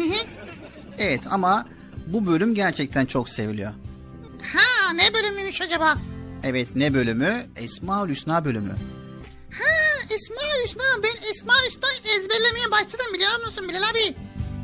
Evet 0.99 1.23
ama 1.31 1.67
bu 2.07 2.27
bölüm 2.27 2.55
gerçekten 2.55 3.07
çok 3.07 3.29
seviliyor. 3.29 3.73
ha 4.43 4.93
ne 4.93 5.15
bölümüymüş 5.15 5.63
acaba? 5.63 5.95
Evet 6.45 6.69
ne 6.75 6.95
bölümü? 6.95 7.47
Esmaül 7.57 8.11
Hüsna 8.11 8.45
bölümü. 8.45 8.75
İsmail 10.17 10.65
Hüsna 10.65 10.83
ben 11.03 11.31
İsmail 11.33 11.67
Hüsna 11.67 11.89
ezberlemeye 12.17 12.71
başladım 12.71 13.07
biliyor 13.15 13.47
musun 13.47 13.69
Bilal 13.69 13.83
abi? 13.83 14.17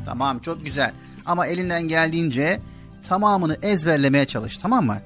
Tamam 0.05 0.39
çok 0.39 0.65
güzel 0.65 0.93
ama 1.25 1.47
elinden 1.47 1.87
geldiğince 1.87 2.61
tamamını 3.09 3.57
ezberlemeye 3.61 4.25
çalış 4.25 4.57
tamam 4.57 4.85
mı? 4.85 4.97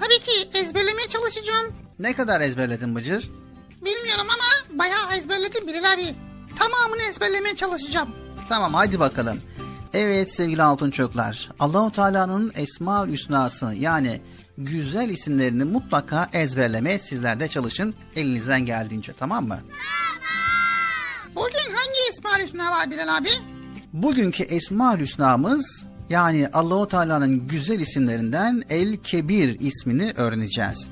Tabii 0.00 0.18
ki 0.18 0.58
ezberlemeye 0.58 1.08
çalışacağım. 1.08 1.66
Ne 1.98 2.14
kadar 2.14 2.40
ezberledin 2.40 2.94
Bıcır? 2.96 3.30
Bilmiyorum 3.84 4.26
ama 4.30 4.78
bayağı 4.78 5.16
ezberledim 5.16 5.66
Bilal 5.68 5.92
abi. 5.92 6.14
Tamamını 6.58 7.02
ezberlemeye 7.02 7.56
çalışacağım. 7.56 8.08
Tamam 8.48 8.74
hadi 8.74 9.00
bakalım. 9.00 9.40
Evet 9.94 10.34
sevgili 10.34 10.62
altın 10.62 10.90
çocuklar. 10.90 11.48
Allahu 11.60 11.92
Teala'nın 11.92 12.52
Esmaül 12.56 13.12
Hüsna'sı 13.12 13.74
yani 13.74 14.20
güzel 14.58 15.08
isimlerini 15.08 15.64
mutlaka 15.64 16.28
ezberlemeye 16.32 16.98
sizler 16.98 17.40
de 17.40 17.48
çalışın 17.48 17.94
elinizden 18.16 18.60
geldiğince 18.66 19.12
tamam 19.18 19.48
mı? 19.48 19.60
Bugün 21.36 21.74
hangi 21.74 22.00
İsmail 22.12 22.46
Hüsna 22.46 22.70
var 22.70 22.90
Bilal 22.90 23.16
abi? 23.16 23.28
Bugünkü 23.92 24.42
Esmaül 24.42 25.00
Hüsna'mız 25.00 25.86
yani 26.10 26.48
Allahu 26.52 26.88
Teala'nın 26.88 27.46
güzel 27.46 27.80
isimlerinden 27.80 28.62
El 28.70 28.96
Kebir 28.96 29.60
ismini 29.60 30.12
öğreneceğiz. 30.16 30.88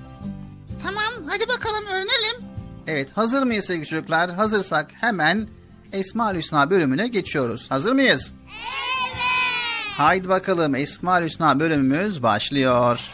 Tamam 0.83 1.25
hadi 1.29 1.49
bakalım 1.49 1.87
öğrenelim. 1.87 2.47
Evet 2.87 3.09
hazır 3.15 3.43
mıyız 3.43 3.65
sevgili 3.65 3.87
çocuklar? 3.87 4.31
Hazırsak 4.31 4.91
hemen 5.01 5.47
Esmaül 5.93 6.39
Hüsna 6.39 6.71
bölümüne 6.71 7.09
geçiyoruz. 7.09 7.71
Hazır 7.71 7.93
mıyız? 7.93 8.31
Evet. 8.47 9.17
Haydi 9.99 10.29
bakalım 10.29 10.75
Esmaül 10.75 11.27
Hüsna 11.27 11.61
bölümümüz 11.61 12.23
başlıyor. 12.23 13.11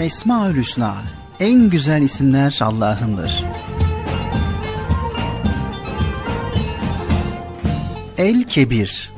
Esmaül 0.00 0.56
Hüsna 0.56 0.96
en 1.40 1.70
güzel 1.70 2.02
isimler 2.02 2.58
Allah'ındır. 2.62 3.44
El 8.18 8.42
Kebir 8.42 9.12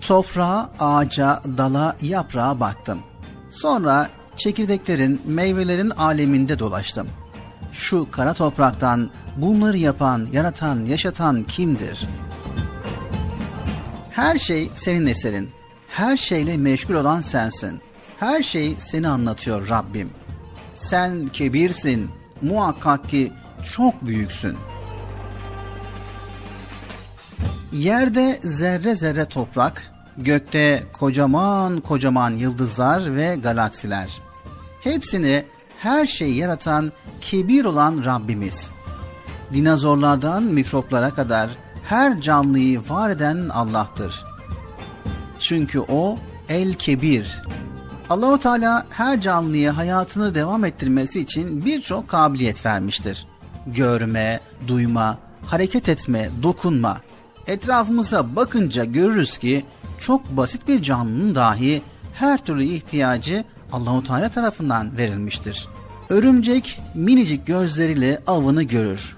Toprağa, 0.00 0.70
ağaca, 0.78 1.42
dala, 1.58 1.96
yaprağa 2.02 2.60
baktım. 2.60 2.98
Sonra 3.50 4.08
çekirdeklerin, 4.36 5.22
meyvelerin 5.26 5.90
aleminde 5.90 6.58
dolaştım. 6.58 7.08
Şu 7.72 8.10
kara 8.10 8.34
topraktan 8.34 9.10
bunları 9.36 9.76
yapan, 9.76 10.28
yaratan, 10.32 10.84
yaşatan 10.84 11.44
kimdir? 11.44 12.08
Her 14.10 14.38
şey 14.38 14.70
senin 14.74 15.06
eserin. 15.06 15.50
Her 15.88 16.16
şeyle 16.16 16.56
meşgul 16.56 16.94
olan 16.94 17.20
sensin. 17.20 17.85
Her 18.16 18.42
şey 18.42 18.76
seni 18.78 19.08
anlatıyor 19.08 19.68
Rabbim. 19.68 20.10
Sen 20.74 21.26
kebirsin. 21.28 22.10
Muhakkak 22.42 23.08
ki 23.08 23.32
çok 23.64 24.06
büyüksün.'' 24.06 24.76
Yerde 27.76 28.38
zerre 28.42 28.94
zerre 28.94 29.24
toprak, 29.24 29.92
gökte 30.16 30.82
kocaman 30.92 31.80
kocaman 31.80 32.34
yıldızlar 32.34 33.16
ve 33.16 33.36
galaksiler. 33.36 34.18
Hepsini 34.80 35.44
her 35.78 36.06
şeyi 36.06 36.36
yaratan 36.36 36.92
kebir 37.20 37.64
olan 37.64 38.04
Rabbimiz. 38.04 38.70
Dinozorlardan 39.52 40.42
mikroplara 40.42 41.10
kadar 41.10 41.50
her 41.84 42.20
canlıyı 42.20 42.80
var 42.88 43.10
eden 43.10 43.48
Allah'tır. 43.48 44.24
Çünkü 45.38 45.80
o 45.80 46.18
el 46.48 46.74
kebir. 46.74 47.42
Allahu 48.10 48.38
Teala 48.38 48.86
her 48.90 49.20
canlıya 49.20 49.76
hayatını 49.76 50.34
devam 50.34 50.64
ettirmesi 50.64 51.20
için 51.20 51.64
birçok 51.64 52.08
kabiliyet 52.08 52.66
vermiştir. 52.66 53.26
Görme, 53.66 54.40
duyma, 54.68 55.18
hareket 55.46 55.88
etme, 55.88 56.30
dokunma. 56.42 57.00
Etrafımıza 57.46 58.36
bakınca 58.36 58.84
görürüz 58.84 59.38
ki 59.38 59.64
çok 60.00 60.36
basit 60.36 60.68
bir 60.68 60.82
canlının 60.82 61.34
dahi 61.34 61.82
her 62.14 62.38
türlü 62.38 62.64
ihtiyacı 62.64 63.44
Allahu 63.72 64.02
Teala 64.02 64.28
tarafından 64.28 64.98
verilmiştir. 64.98 65.68
Örümcek 66.08 66.80
minicik 66.94 67.46
gözleriyle 67.46 68.22
avını 68.26 68.62
görür. 68.62 69.16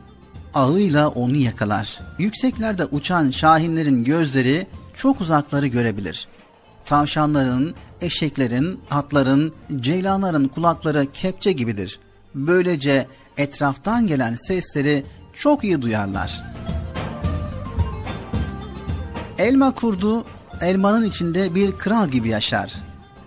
Ağıyla 0.54 1.08
onu 1.08 1.36
yakalar. 1.36 2.00
Yükseklerde 2.18 2.84
uçan 2.84 3.30
şahinlerin 3.30 4.04
gözleri 4.04 4.66
çok 4.94 5.20
uzakları 5.20 5.66
görebilir. 5.66 6.28
Tavşanların, 6.84 7.74
eşeklerin, 8.00 8.80
atların, 8.90 9.52
ceylanların 9.76 10.48
kulakları 10.48 11.06
kepçe 11.12 11.52
gibidir. 11.52 12.00
Böylece 12.34 13.06
etraftan 13.36 14.06
gelen 14.06 14.34
sesleri 14.34 15.04
çok 15.32 15.64
iyi 15.64 15.82
duyarlar. 15.82 16.42
Elma 19.38 19.74
kurdu 19.74 20.24
elmanın 20.60 21.04
içinde 21.04 21.54
bir 21.54 21.72
kral 21.72 22.08
gibi 22.08 22.28
yaşar. 22.28 22.74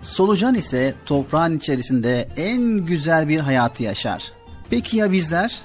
Solucan 0.02 0.56
ise 0.56 0.96
toprağın 1.06 1.58
içerisinde 1.58 2.30
en 2.38 2.62
güzel 2.62 3.28
bir 3.28 3.40
hayatı 3.40 3.84
yaşar. 3.84 4.32
Peki 4.70 4.98
ya 4.98 5.12
bizler? 5.12 5.62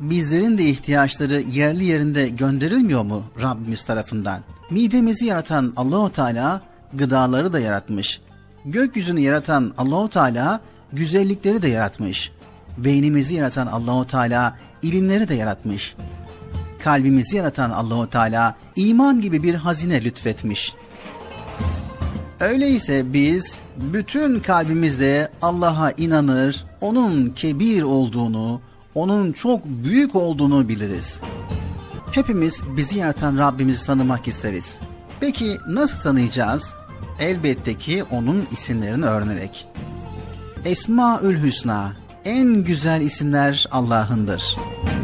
Bizlerin 0.00 0.58
de 0.58 0.64
ihtiyaçları 0.64 1.40
yerli 1.40 1.84
yerinde 1.84 2.28
gönderilmiyor 2.28 3.02
mu 3.02 3.24
Rabbimiz 3.42 3.84
tarafından? 3.84 4.40
Midemizi 4.70 5.26
yaratan 5.26 5.72
Allahu 5.76 6.12
Teala 6.12 6.62
gıdaları 6.92 7.52
da 7.52 7.60
yaratmış. 7.60 8.20
Gökyüzünü 8.64 9.20
yaratan 9.20 9.74
Allahu 9.78 10.10
Teala 10.10 10.60
güzellikleri 10.92 11.62
de 11.62 11.68
yaratmış. 11.68 12.32
Beynimizi 12.78 13.34
yaratan 13.34 13.66
Allahu 13.66 14.06
Teala 14.06 14.58
ilimleri 14.82 15.28
de 15.28 15.34
yaratmış. 15.34 15.94
Kalbimizi 16.84 17.36
yaratan 17.36 17.70
Allahu 17.70 18.10
Teala 18.10 18.56
iman 18.76 19.20
gibi 19.20 19.42
bir 19.42 19.54
hazine 19.54 20.04
lütfetmiş. 20.04 20.74
Öyleyse 22.40 23.12
biz 23.12 23.58
bütün 23.76 24.40
kalbimizle 24.40 25.28
Allah'a 25.42 25.90
inanır, 25.90 26.64
onun 26.80 27.30
kebir 27.30 27.82
olduğunu, 27.82 28.60
onun 28.94 29.32
çok 29.32 29.64
büyük 29.64 30.14
olduğunu 30.14 30.68
biliriz. 30.68 31.20
Hepimiz 32.12 32.60
bizi 32.76 32.98
yaratan 32.98 33.38
Rabbimizi 33.38 33.86
tanımak 33.86 34.28
isteriz. 34.28 34.78
Peki 35.20 35.56
nasıl 35.68 36.00
tanıyacağız? 36.00 36.74
Elbette 37.20 37.74
ki 37.74 38.04
onun 38.10 38.46
isimlerini 38.52 39.04
öğrenerek. 39.04 39.68
Esmaül 40.64 41.42
Hüsna, 41.42 41.92
en 42.24 42.64
güzel 42.64 43.00
isimler 43.00 43.68
Allah'ındır. 43.70 44.56
Yedi 44.86 45.03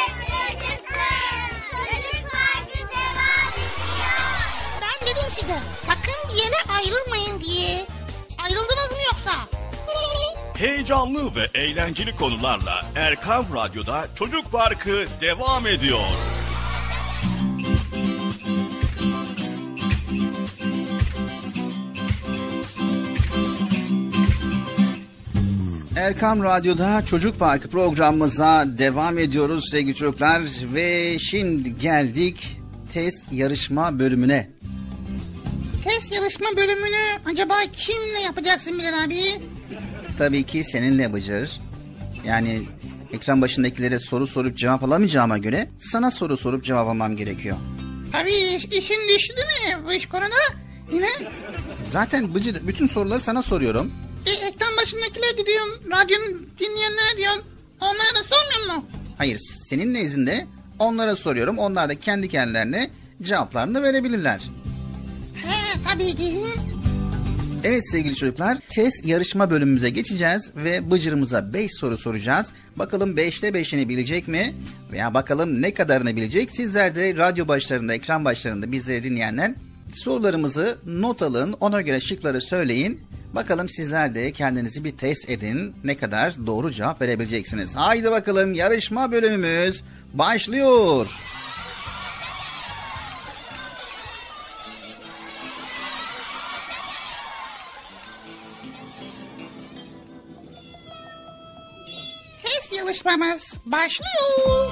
ayrılmayın 6.81 7.41
diye. 7.41 7.85
Ayrıldınız 8.43 8.91
mı 8.91 8.97
yoksa? 9.05 9.31
Heyecanlı 10.57 11.35
ve 11.35 11.59
eğlenceli 11.59 12.15
konularla 12.15 12.85
Erkan 12.95 13.45
Radyo'da 13.55 14.07
Çocuk 14.15 14.51
Parkı 14.51 15.05
devam 15.21 15.67
ediyor. 15.67 15.99
Erkam 25.97 26.43
Radyo'da 26.43 27.05
Çocuk 27.05 27.39
Parkı 27.39 27.69
programımıza 27.69 28.65
devam 28.77 29.17
ediyoruz 29.17 29.69
sevgili 29.71 29.95
çocuklar. 29.95 30.41
Ve 30.73 31.19
şimdi 31.19 31.77
geldik 31.77 32.57
test 32.93 33.21
yarışma 33.31 33.99
bölümüne. 33.99 34.60
Test 35.83 36.13
yarışma 36.15 36.47
bölümünü 36.57 36.97
acaba 37.31 37.53
kimle 37.73 38.19
yapacaksın 38.25 38.79
Bilal 38.79 39.03
abi? 39.03 39.21
Tabii 40.17 40.43
ki 40.43 40.63
seninle 40.63 41.13
Bıcır. 41.13 41.59
Yani 42.25 42.61
ekran 43.13 43.41
başındakilere 43.41 43.99
soru 43.99 44.27
sorup 44.27 44.57
cevap 44.57 44.83
alamayacağıma 44.83 45.37
göre 45.37 45.69
sana 45.79 46.11
soru 46.11 46.37
sorup 46.37 46.63
cevap 46.63 46.87
almam 46.87 47.15
gerekiyor. 47.15 47.57
Tabii 48.11 48.31
iş- 48.33 48.65
işin 48.65 49.07
düştü 49.15 49.35
değil 49.37 49.75
mi 49.77 49.83
bu 49.87 49.93
iş 49.93 50.05
konuda? 50.05 50.35
Yine 50.93 51.07
Zaten 51.91 52.35
Bıcır 52.35 52.67
bütün 52.67 52.87
soruları 52.87 53.19
sana 53.19 53.43
soruyorum. 53.43 53.91
e, 54.25 54.31
ekran 54.31 54.77
başındakiler 54.77 55.29
gidiyorsun, 55.37 55.81
radyonun 55.91 56.49
dinleyenler 56.59 57.17
diyorsun. 57.17 57.41
Onlara 57.81 58.15
da 58.15 58.23
sormuyor 58.35 58.75
mu? 58.77 58.85
Hayır 59.17 59.39
senin 59.69 59.93
nezdinde 59.93 60.47
onlara 60.79 61.15
soruyorum. 61.15 61.57
Onlar 61.57 61.89
da 61.89 61.99
kendi 61.99 62.29
kendilerine 62.29 62.89
cevaplarını 63.21 63.83
verebilirler. 63.83 64.41
Tabii 65.93 66.05
ki. 66.05 66.37
Evet 67.63 67.91
sevgili 67.91 68.15
çocuklar 68.15 68.57
test 68.69 69.05
yarışma 69.05 69.49
bölümümüze 69.49 69.89
geçeceğiz 69.89 70.51
ve 70.55 70.91
Bıcır'ımıza 70.91 71.53
5 71.53 71.71
soru 71.73 71.97
soracağız. 71.97 72.47
Bakalım 72.75 73.17
5'te 73.17 73.47
5'ini 73.49 73.89
bilecek 73.89 74.27
mi? 74.27 74.55
Veya 74.91 75.13
bakalım 75.13 75.61
ne 75.61 75.73
kadarını 75.73 76.15
bilecek? 76.15 76.51
Sizler 76.51 76.95
de 76.95 77.17
radyo 77.17 77.47
başlarında, 77.47 77.93
ekran 77.93 78.25
başlarında 78.25 78.71
bizleri 78.71 79.03
dinleyenler 79.03 79.53
sorularımızı 79.93 80.77
not 80.85 81.21
alın. 81.21 81.55
Ona 81.59 81.81
göre 81.81 81.99
şıkları 81.99 82.41
söyleyin. 82.41 83.01
Bakalım 83.35 83.69
sizler 83.69 84.15
de 84.15 84.31
kendinizi 84.31 84.83
bir 84.83 84.91
test 84.91 85.29
edin. 85.29 85.75
Ne 85.83 85.97
kadar 85.97 86.47
doğru 86.47 86.71
cevap 86.71 87.01
verebileceksiniz. 87.01 87.75
Haydi 87.75 88.11
bakalım 88.11 88.53
yarışma 88.53 89.11
bölümümüz 89.11 89.83
başlıyor. 90.13 91.07
Test 102.91 103.05
yarışmamız 103.05 103.53
başlıyor. 103.65 104.71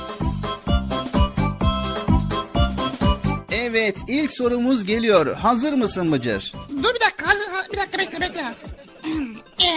Evet 3.51 3.97
ilk 4.07 4.31
sorumuz 4.31 4.85
geliyor. 4.85 5.35
Hazır 5.35 5.73
mısın 5.73 6.11
Bıcır? 6.11 6.53
Dur 6.69 6.95
bir 6.95 6.99
dakika 7.05 7.27
hazır, 7.27 7.51
ha- 7.51 7.65
bir 7.73 7.77
dakika 7.77 7.97
bekle 7.99 8.21
bekle. 8.21 8.41
Ee, 9.59 9.67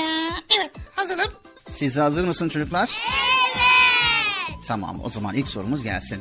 evet 0.59 0.71
hazırım. 0.93 1.33
Siz 1.71 1.97
hazır 1.97 2.25
mısın 2.25 2.49
çocuklar? 2.49 2.91
Evet. 3.09 4.59
Tamam 4.69 5.01
o 5.05 5.11
zaman 5.11 5.35
ilk 5.35 5.49
sorumuz 5.49 5.83
gelsin. 5.83 6.19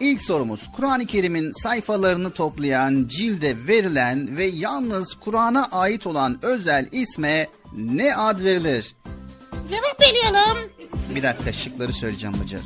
İlk 0.00 0.20
sorumuz 0.20 0.60
Kur'an-ı 0.76 1.06
Kerim'in 1.06 1.62
sayfalarını 1.62 2.30
toplayan, 2.30 3.08
cilde 3.08 3.66
verilen 3.66 4.36
ve 4.36 4.46
yalnız 4.46 5.14
Kur'an'a 5.14 5.64
ait 5.64 6.06
olan 6.06 6.38
özel 6.42 6.88
isme 6.92 7.48
ne 7.76 8.16
ad 8.16 8.40
verilir? 8.44 8.94
Cevap 9.70 10.00
veriyorum. 10.00 10.70
Bir 11.14 11.22
dakika 11.22 11.52
şıkları 11.52 11.92
söyleyeceğim 11.92 12.36
Bıcır. 12.44 12.60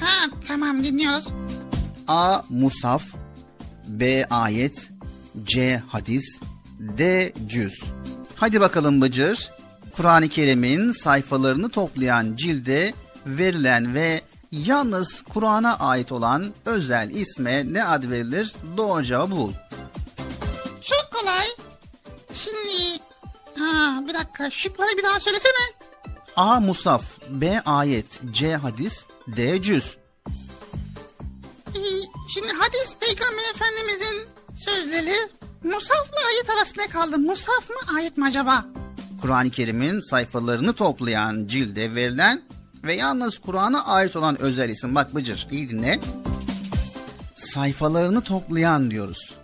Ha 0.00 0.26
tamam 0.48 0.84
dinliyoruz. 0.84 1.26
A. 2.08 2.42
Musaf 2.48 3.02
B. 3.88 4.26
Ayet 4.30 4.90
C. 5.44 5.82
Hadis 5.88 6.24
D. 6.80 7.32
Cüz 7.46 7.82
Hadi 8.36 8.60
bakalım 8.60 9.00
Bıcır. 9.00 9.50
Kur'an-ı 9.96 10.28
Kerim'in 10.28 10.92
sayfalarını 10.92 11.68
toplayan 11.70 12.36
cilde 12.36 12.94
verilen 13.26 13.94
ve 13.94 14.20
yalnız 14.52 15.22
Kur'an'a 15.22 15.76
ait 15.78 16.12
olan 16.12 16.52
özel 16.66 17.10
isme 17.10 17.72
ne 17.72 17.84
ad 17.84 18.10
verilir? 18.10 18.52
Doğru 18.76 19.04
cevabı 19.04 19.30
bul. 19.36 19.52
Çok 20.82 21.10
kolay. 21.12 21.46
Şimdi 22.32 23.00
ha 23.58 24.02
bir 24.08 24.14
dakika 24.14 24.50
şıkları 24.50 24.98
bir 24.98 25.04
daha 25.04 25.20
söylesene. 25.20 25.81
A. 26.36 26.60
Musaf 26.60 27.02
B. 27.30 27.60
Ayet 27.60 28.20
C. 28.30 28.56
Hadis 28.56 29.04
D. 29.36 29.62
Cüz 29.62 29.96
Ee, 31.68 31.80
şimdi 32.34 32.52
hadis 32.58 32.94
peygamber 33.00 33.42
efendimizin 33.54 34.28
sözleri 34.56 35.28
Musaf'la 35.64 36.26
ayet 36.28 36.50
arasında 36.50 36.86
kaldı. 36.86 37.18
Musaf 37.18 37.70
mı 37.70 37.96
ayet 37.96 38.16
mi 38.16 38.24
acaba? 38.24 38.64
Kur'an-ı 39.22 39.50
Kerim'in 39.50 40.00
sayfalarını 40.10 40.72
toplayan 40.72 41.46
cilde 41.46 41.94
verilen 41.94 42.42
ve 42.84 42.94
yalnız 42.94 43.38
Kur'an'a 43.38 43.86
ait 43.86 44.16
olan 44.16 44.40
özel 44.42 44.68
isim. 44.68 44.94
Bak 44.94 45.14
Bıcır 45.14 45.48
iyi 45.50 45.70
dinle. 45.70 46.00
Sayfalarını 47.34 48.20
toplayan 48.20 48.90
diyoruz. 48.90 49.34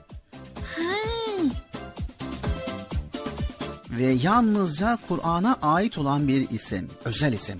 Ve 3.98 4.06
yalnızca 4.22 4.98
Kur'an'a 5.08 5.58
ait 5.62 5.98
olan 5.98 6.28
bir 6.28 6.50
isim, 6.50 6.90
özel 7.04 7.32
isim. 7.32 7.58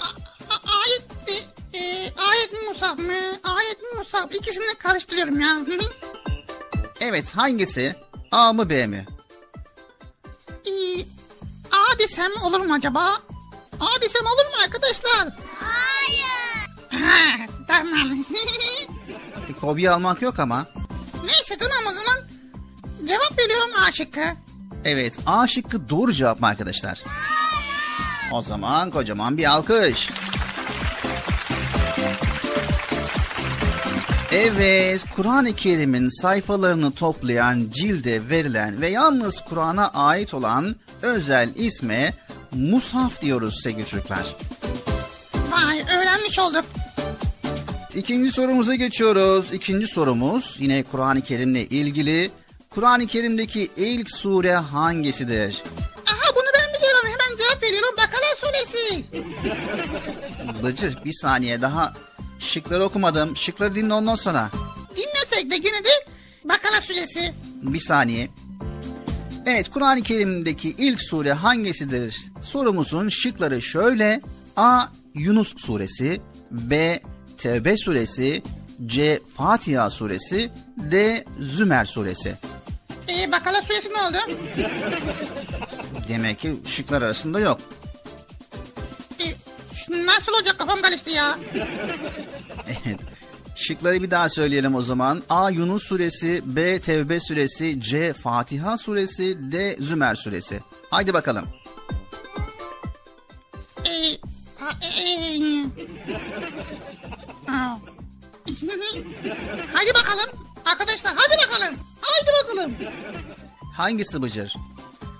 A- 0.00 0.70
ayet 0.78 1.02
e, 1.26 1.78
e, 1.78 2.12
ayet 2.30 2.52
musab 2.68 2.98
mı? 2.98 3.12
Ayet 3.44 3.78
musab? 3.98 4.30
İkisini 4.32 4.64
de 4.64 4.74
karıştırıyorum 4.78 5.40
ya. 5.40 5.58
Evet 7.00 7.36
hangisi? 7.36 7.96
A 8.32 8.52
mı 8.52 8.70
B 8.70 8.86
mi? 8.86 9.06
e, 10.66 10.72
A 11.72 11.98
desem 11.98 12.30
olur 12.44 12.60
mu 12.60 12.72
acaba? 12.74 13.04
A 13.80 14.00
desem 14.02 14.26
olur 14.26 14.46
mu 14.46 14.62
arkadaşlar? 14.64 15.28
Hayır. 15.60 17.04
Ha, 17.04 17.46
tamam. 17.68 18.10
Bir 19.48 19.54
kopya 19.54 19.94
almak 19.94 20.22
yok 20.22 20.38
ama. 20.38 20.66
Neyse 21.24 21.54
tamam 21.58 21.84
o 21.92 21.96
zaman. 21.96 22.24
Cevap 23.08 23.38
veriyorum 23.38 23.70
A 23.88 23.92
şıkkı. 23.92 24.20
Evet 24.84 25.18
A 25.26 25.46
şıkkı 25.46 25.88
doğru 25.88 26.12
cevap 26.12 26.40
mı 26.40 26.46
arkadaşlar? 26.46 27.02
O 28.32 28.42
zaman 28.42 28.90
kocaman 28.90 29.38
bir 29.38 29.44
alkış. 29.44 30.10
Evet, 34.32 35.04
Kur'an-ı 35.16 35.52
Kerim'in 35.52 36.08
sayfalarını 36.22 36.92
toplayan, 36.92 37.66
cilde 37.70 38.30
verilen 38.30 38.80
ve 38.80 38.88
yalnız 38.88 39.40
Kur'an'a 39.40 39.88
ait 39.88 40.34
olan 40.34 40.76
özel 41.02 41.48
isme 41.54 42.14
Mushaf 42.52 43.22
diyoruz 43.22 43.60
sevgili 43.62 43.86
çocuklar. 43.86 44.36
Vay 45.50 45.80
öğrenmiş 45.80 46.38
olduk. 46.38 46.64
İkinci 47.94 48.32
sorumuza 48.32 48.74
geçiyoruz. 48.74 49.46
İkinci 49.52 49.86
sorumuz 49.86 50.56
yine 50.58 50.82
Kur'an-ı 50.82 51.20
Kerim'le 51.20 51.66
ilgili. 51.70 52.30
Kur'an-ı 52.74 53.06
Kerim'deki 53.06 53.70
ilk 53.76 54.10
sure 54.10 54.54
hangisidir? 54.54 55.62
Aha 56.12 56.34
bunu 56.36 56.44
ben 56.54 56.74
biliyorum 56.78 57.02
hemen 57.04 57.36
cevap 57.36 57.62
veriyorum. 57.62 57.94
Bakara 57.98 58.36
suresi. 58.40 59.04
Bıcır 60.62 61.04
bir 61.04 61.12
saniye 61.12 61.62
daha 61.62 61.92
şıkları 62.40 62.84
okumadım. 62.84 63.36
Şıkları 63.36 63.74
dinle 63.74 63.94
ondan 63.94 64.14
sonra. 64.14 64.50
Dinlesek 64.96 65.50
de 65.50 65.54
yine 65.54 65.84
de 65.84 65.88
Bakara 66.44 66.80
suresi. 66.80 67.34
Bir 67.62 67.80
saniye. 67.80 68.28
Evet 69.46 69.68
Kur'an-ı 69.70 70.02
Kerim'deki 70.02 70.74
ilk 70.78 71.00
sure 71.02 71.32
hangisidir? 71.32 72.16
Sorumuzun 72.42 73.08
şıkları 73.08 73.62
şöyle. 73.62 74.20
A. 74.56 74.82
Yunus 75.14 75.54
suresi 75.56 76.20
B. 76.50 77.00
Tevbe 77.38 77.76
suresi 77.76 78.42
C. 78.86 79.20
Fatiha 79.36 79.90
suresi 79.90 80.50
D. 80.76 81.24
Zümer 81.40 81.84
suresi. 81.84 82.34
Ee, 83.08 83.32
Bakara 83.32 83.62
suresi 83.62 83.88
ne 83.92 83.98
oldu? 84.02 84.16
Demek 86.08 86.38
ki 86.38 86.56
şıklar 86.66 87.02
arasında 87.02 87.40
yok. 87.40 87.60
Ee, 89.20 89.34
nasıl 90.06 90.32
olacak 90.32 90.58
kafam 90.58 90.82
karıştı 90.82 91.10
ya. 91.10 91.38
Evet. 92.66 93.00
Şıkları 93.56 94.02
bir 94.02 94.10
daha 94.10 94.28
söyleyelim 94.28 94.74
o 94.74 94.82
zaman. 94.82 95.22
A. 95.30 95.50
Yunus 95.50 95.82
suresi, 95.82 96.42
B. 96.44 96.80
Tevbe 96.80 97.20
suresi, 97.20 97.80
C. 97.80 98.12
Fatiha 98.12 98.78
suresi, 98.78 99.52
D. 99.52 99.76
Zümer 99.80 100.14
suresi. 100.14 100.60
Haydi 100.90 101.14
bakalım. 101.14 101.48
Ee, 103.86 104.18
ha, 104.58 104.70
ee, 104.82 105.64
Aa. 107.52 107.78
hadi 109.72 109.94
bakalım. 109.94 110.43
Arkadaşlar 110.64 111.12
hadi 111.16 111.36
bakalım. 111.50 111.74
Haydi 112.00 112.30
bakalım. 112.44 112.72
Hangisi 113.76 114.22
Bıcır? 114.22 114.54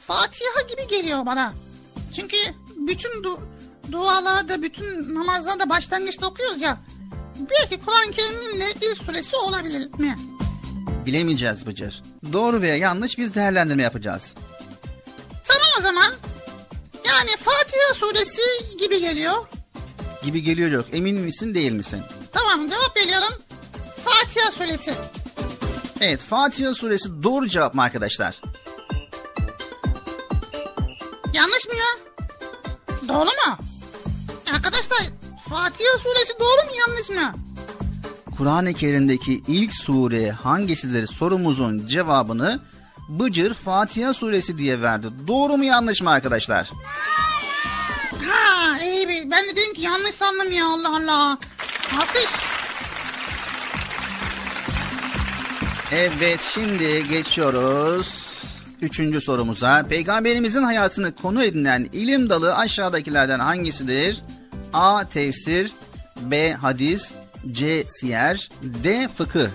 Fatiha 0.06 0.62
gibi 0.68 0.86
geliyor 0.88 1.26
bana. 1.26 1.54
Çünkü 2.16 2.36
bütün 2.76 3.10
du- 3.22 3.40
dualarda, 3.92 4.62
bütün 4.62 5.14
namazlarda 5.14 5.68
başlangıçta 5.70 6.26
okuyoruz 6.26 6.60
ya. 6.62 6.78
Belki 7.50 7.80
Kur'an-ı 7.80 8.10
Kerim'in 8.10 8.60
de 8.60 8.70
ilk 8.80 8.96
suresi 8.98 9.36
olabilir 9.36 9.88
mi? 9.98 10.18
Bilemeyeceğiz 11.06 11.66
Bıcır. 11.66 12.02
Doğru 12.32 12.60
veya 12.60 12.76
yanlış 12.76 13.18
biz 13.18 13.34
değerlendirme 13.34 13.82
yapacağız. 13.82 14.34
Tamam 15.44 15.68
o 15.78 15.82
zaman. 15.82 16.12
Yani 17.08 17.30
Fatiha 17.30 17.94
suresi 17.94 18.42
gibi 18.78 19.00
geliyor. 19.00 19.34
Gibi 20.22 20.42
geliyor 20.42 20.70
yok. 20.70 20.86
Emin 20.92 21.16
misin 21.20 21.54
değil 21.54 21.72
misin? 21.72 22.00
Tamam 22.32 22.70
cevap 22.70 22.96
veriyorum. 22.96 23.42
Fatiha 24.04 24.50
suresi. 24.50 24.94
Evet 26.05 26.20
Fatiha 26.20 26.74
suresi 26.74 27.22
doğru 27.22 27.48
cevap 27.48 27.74
mı 27.74 27.82
arkadaşlar? 27.82 28.40
Yanlış 31.32 31.66
mı 31.66 31.74
ya? 31.74 32.16
Doğru 33.09 33.24
mu? 33.24 33.59
Arkadaşlar 34.55 34.98
Fatiha 35.48 35.98
suresi 35.98 36.32
doğru 36.40 36.66
mu 36.66 36.76
yanlış 36.89 37.09
mı? 37.09 37.35
Kur'an-ı 38.39 38.74
Kerim'deki 38.74 39.43
ilk 39.48 39.72
sure 39.72 40.31
hangisidir 40.31 41.06
sorumuzun 41.06 41.86
cevabını 41.86 42.60
Bıcır 43.09 43.55
Fatiha 43.55 44.14
suresi 44.14 44.59
diye 44.59 44.82
verdi. 44.82 45.06
Doğru 45.26 45.56
mu 45.56 45.64
yanlış 45.64 46.02
mı 46.02 46.10
arkadaşlar? 46.10 46.70
Ha 48.28 48.78
iyi 48.85 49.09
bir 49.09 49.31
ben 49.31 49.48
de 49.48 49.56
dedim 49.56 49.74
ki 49.74 49.81
yanlış 49.81 50.14
sandım 50.14 50.52
ya 50.52 50.66
Allah 50.66 50.97
Allah. 50.97 51.39
Alkış. 52.01 52.43
Evet 55.96 56.40
şimdi 56.40 57.08
geçiyoruz 57.08 58.06
üçüncü 58.82 59.20
sorumuza. 59.20 59.86
Peygamberimizin 59.88 60.62
hayatını 60.62 61.14
konu 61.14 61.44
edinen 61.44 61.88
ilim 61.92 62.30
dalı 62.30 62.56
aşağıdakilerden 62.56 63.38
hangisidir? 63.38 64.22
A. 64.72 65.04
Tefsir 65.08 65.72
B. 66.16 66.52
Hadis 66.52 67.10
C. 67.52 67.84
Siyer 67.88 68.48
D. 68.62 69.08
Fıkıh 69.08 69.48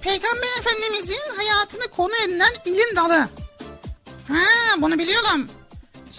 Peygamber 0.00 0.48
Efendimizin 0.60 1.36
hayatını 1.36 1.88
konu 1.96 2.12
edilen 2.24 2.52
ilim 2.64 2.96
dalı. 2.96 3.28
Ha 4.28 4.44
bunu 4.78 4.98
biliyorum. 4.98 5.48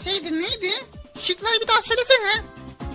Şeydi 0.03 0.33
neydi? 0.33 0.69
Şıkları 1.21 1.61
bir 1.61 1.67
daha 1.67 1.81
söylesene. 1.81 2.43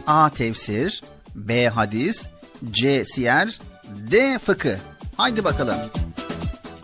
A. 0.07 0.31
Tefsir 0.31 1.03
B. 1.35 1.69
Hadis 1.69 2.23
C. 2.71 3.05
Siyer 3.05 3.59
D. 3.87 4.39
Fıkıh 4.39 4.77
Haydi 5.17 5.45
bakalım. 5.45 5.77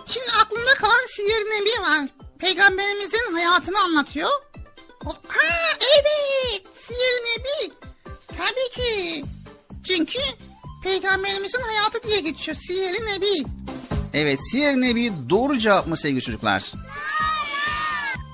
Şimdi 0.06 0.32
aklımda 0.40 0.74
kalan 0.74 1.06
Siyer 1.16 1.40
Nebi 1.40 1.82
var. 1.82 2.08
Peygamberimizin 2.38 3.32
hayatını 3.32 3.78
anlatıyor. 3.84 4.30
Ha 5.04 5.76
evet 5.80 6.62
Siyer 6.86 7.20
Nebi. 7.22 7.72
Tabii 8.38 8.82
ki. 8.82 9.24
Çünkü 9.86 10.18
Peygamberimizin 10.82 11.60
hayatı 11.62 12.08
diye 12.08 12.20
geçiyor 12.20 12.56
Siyer 12.66 12.92
Nebi. 12.92 13.48
Evet 14.14 14.38
Siyer 14.50 14.76
Nebi 14.76 15.12
doğru 15.30 15.58
cevap 15.58 15.86
mı 15.86 15.96
sevgili 15.96 16.20
çocuklar? 16.20 16.72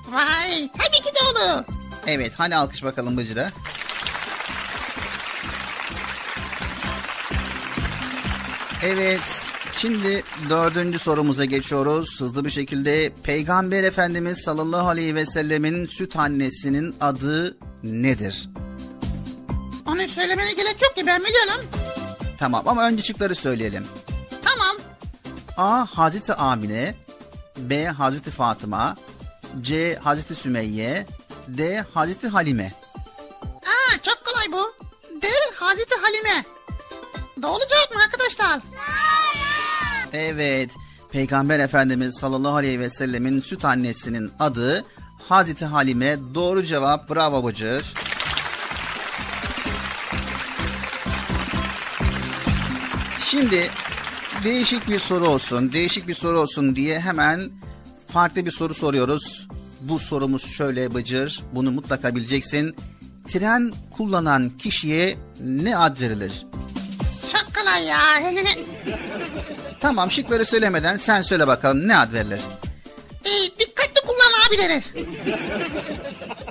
Vay 0.09 0.69
tabii 0.77 0.97
ki 1.05 1.13
doğru. 1.21 1.65
Evet 2.07 2.33
hani 2.37 2.55
alkış 2.55 2.83
bakalım 2.83 3.17
Bıcır'a. 3.17 3.51
Evet 8.83 9.45
şimdi 9.71 10.23
dördüncü 10.49 10.99
sorumuza 10.99 11.45
geçiyoruz. 11.45 12.21
Hızlı 12.21 12.45
bir 12.45 12.49
şekilde 12.49 13.11
Peygamber 13.23 13.83
Efendimiz 13.83 14.37
sallallahu 14.45 14.87
aleyhi 14.87 15.15
ve 15.15 15.25
sellemin 15.25 15.85
süt 15.85 16.15
annesinin 16.15 16.95
adı 17.01 17.57
nedir? 17.83 18.49
Onu 19.87 20.01
söylemene 20.07 20.53
gerek 20.53 20.81
yok 20.81 20.95
ki 20.95 21.07
ben 21.07 21.21
biliyorum. 21.23 21.65
Tamam 22.37 22.67
ama 22.67 22.87
önce 22.87 23.03
şıkları 23.03 23.35
söyleyelim. 23.35 23.87
Tamam. 24.43 24.75
A. 25.57 25.85
Hazreti 25.85 26.33
Amine 26.33 26.95
B. 27.57 27.85
Hazreti 27.85 28.31
Fatıma 28.31 28.95
C. 29.61 29.95
Hazreti 29.95 30.35
Sümeyye 30.35 31.05
D. 31.47 31.85
Hazreti 31.93 32.27
Halime 32.27 32.73
Aa 33.45 33.97
çok 34.03 34.25
kolay 34.25 34.45
bu. 34.51 34.73
D. 35.21 35.27
Hazreti 35.55 35.95
Halime. 36.01 36.43
Doğru 37.41 37.59
cevap 37.69 37.95
mı 37.95 38.01
arkadaşlar? 38.03 38.61
Evet, 40.13 40.69
Peygamber 41.11 41.59
Efendimiz 41.59 42.15
sallallahu 42.19 42.55
aleyhi 42.55 42.79
ve 42.79 42.89
sellemin 42.89 43.41
süt 43.41 43.65
annesinin 43.65 44.31
adı 44.39 44.85
Hazreti 45.29 45.65
Halime. 45.65 46.17
Doğru 46.35 46.63
cevap. 46.63 47.09
Bravo 47.09 47.45
Bıcır. 47.45 47.93
Şimdi 53.23 53.69
değişik 54.43 54.87
bir 54.87 54.99
soru 54.99 55.27
olsun, 55.27 55.73
değişik 55.73 56.07
bir 56.07 56.13
soru 56.13 56.39
olsun 56.39 56.75
diye 56.75 56.99
hemen 56.99 57.49
farklı 58.07 58.45
bir 58.45 58.51
soru 58.51 58.73
soruyoruz. 58.73 59.47
Bu 59.81 59.99
sorumuz 59.99 60.45
şöyle 60.45 60.93
Bıcır, 60.93 61.43
bunu 61.53 61.71
mutlaka 61.71 62.15
bileceksin. 62.15 62.75
Tren 63.27 63.73
kullanan 63.97 64.51
kişiye 64.57 65.17
ne 65.41 65.77
ad 65.77 66.01
verilir? 66.01 66.45
Kolay 67.69 67.85
ya. 67.85 68.33
Tamam 69.79 70.11
şıkları 70.11 70.45
söylemeden 70.45 70.97
sen 70.97 71.21
söyle 71.21 71.47
bakalım 71.47 71.87
ne 71.87 71.97
ad 71.97 72.13
verilir? 72.13 72.39
E, 73.25 73.59
dikkatli 73.59 74.01
kullan 74.01 74.47
abi 74.47 74.57
denir. 74.57 74.83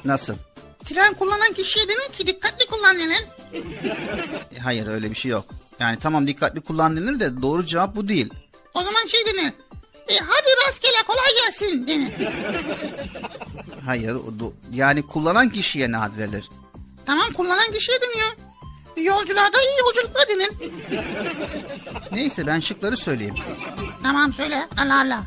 Nasıl? 0.04 0.34
Tren 0.84 1.14
kullanan 1.14 1.52
kişiye 1.52 1.88
denir 1.88 2.12
ki 2.18 2.26
dikkatli 2.26 2.66
kullan 2.66 2.98
denir. 2.98 3.24
E, 4.56 4.58
Hayır 4.60 4.86
öyle 4.86 5.10
bir 5.10 5.16
şey 5.16 5.30
yok. 5.30 5.44
Yani 5.80 5.98
tamam 6.00 6.26
dikkatli 6.26 6.60
kullan 6.60 6.96
denir 6.96 7.20
de 7.20 7.42
doğru 7.42 7.66
cevap 7.66 7.96
bu 7.96 8.08
değil. 8.08 8.30
O 8.74 8.80
zaman 8.80 9.06
şey 9.06 9.20
denir. 9.26 9.52
E, 10.08 10.14
hadi 10.18 10.48
rastgele 10.66 11.02
kolay 11.06 11.28
gelsin 11.46 11.86
denir. 11.86 12.12
Hayır 13.86 14.16
yani 14.72 15.02
kullanan 15.02 15.48
kişiye 15.48 15.92
ne 15.92 15.98
ad 15.98 16.18
verilir? 16.18 16.48
Tamam 17.06 17.32
kullanan 17.32 17.72
kişiye 17.72 17.98
deniyor. 18.00 18.47
Yolcularda 19.02 19.62
iyi 19.62 19.78
yolculuklar 19.78 20.28
denir. 20.28 20.50
Neyse 22.12 22.46
ben 22.46 22.60
şıkları 22.60 22.96
söyleyeyim. 22.96 23.34
Tamam 24.02 24.32
söyle 24.32 24.68
Allah 24.82 25.00
Allah. 25.00 25.22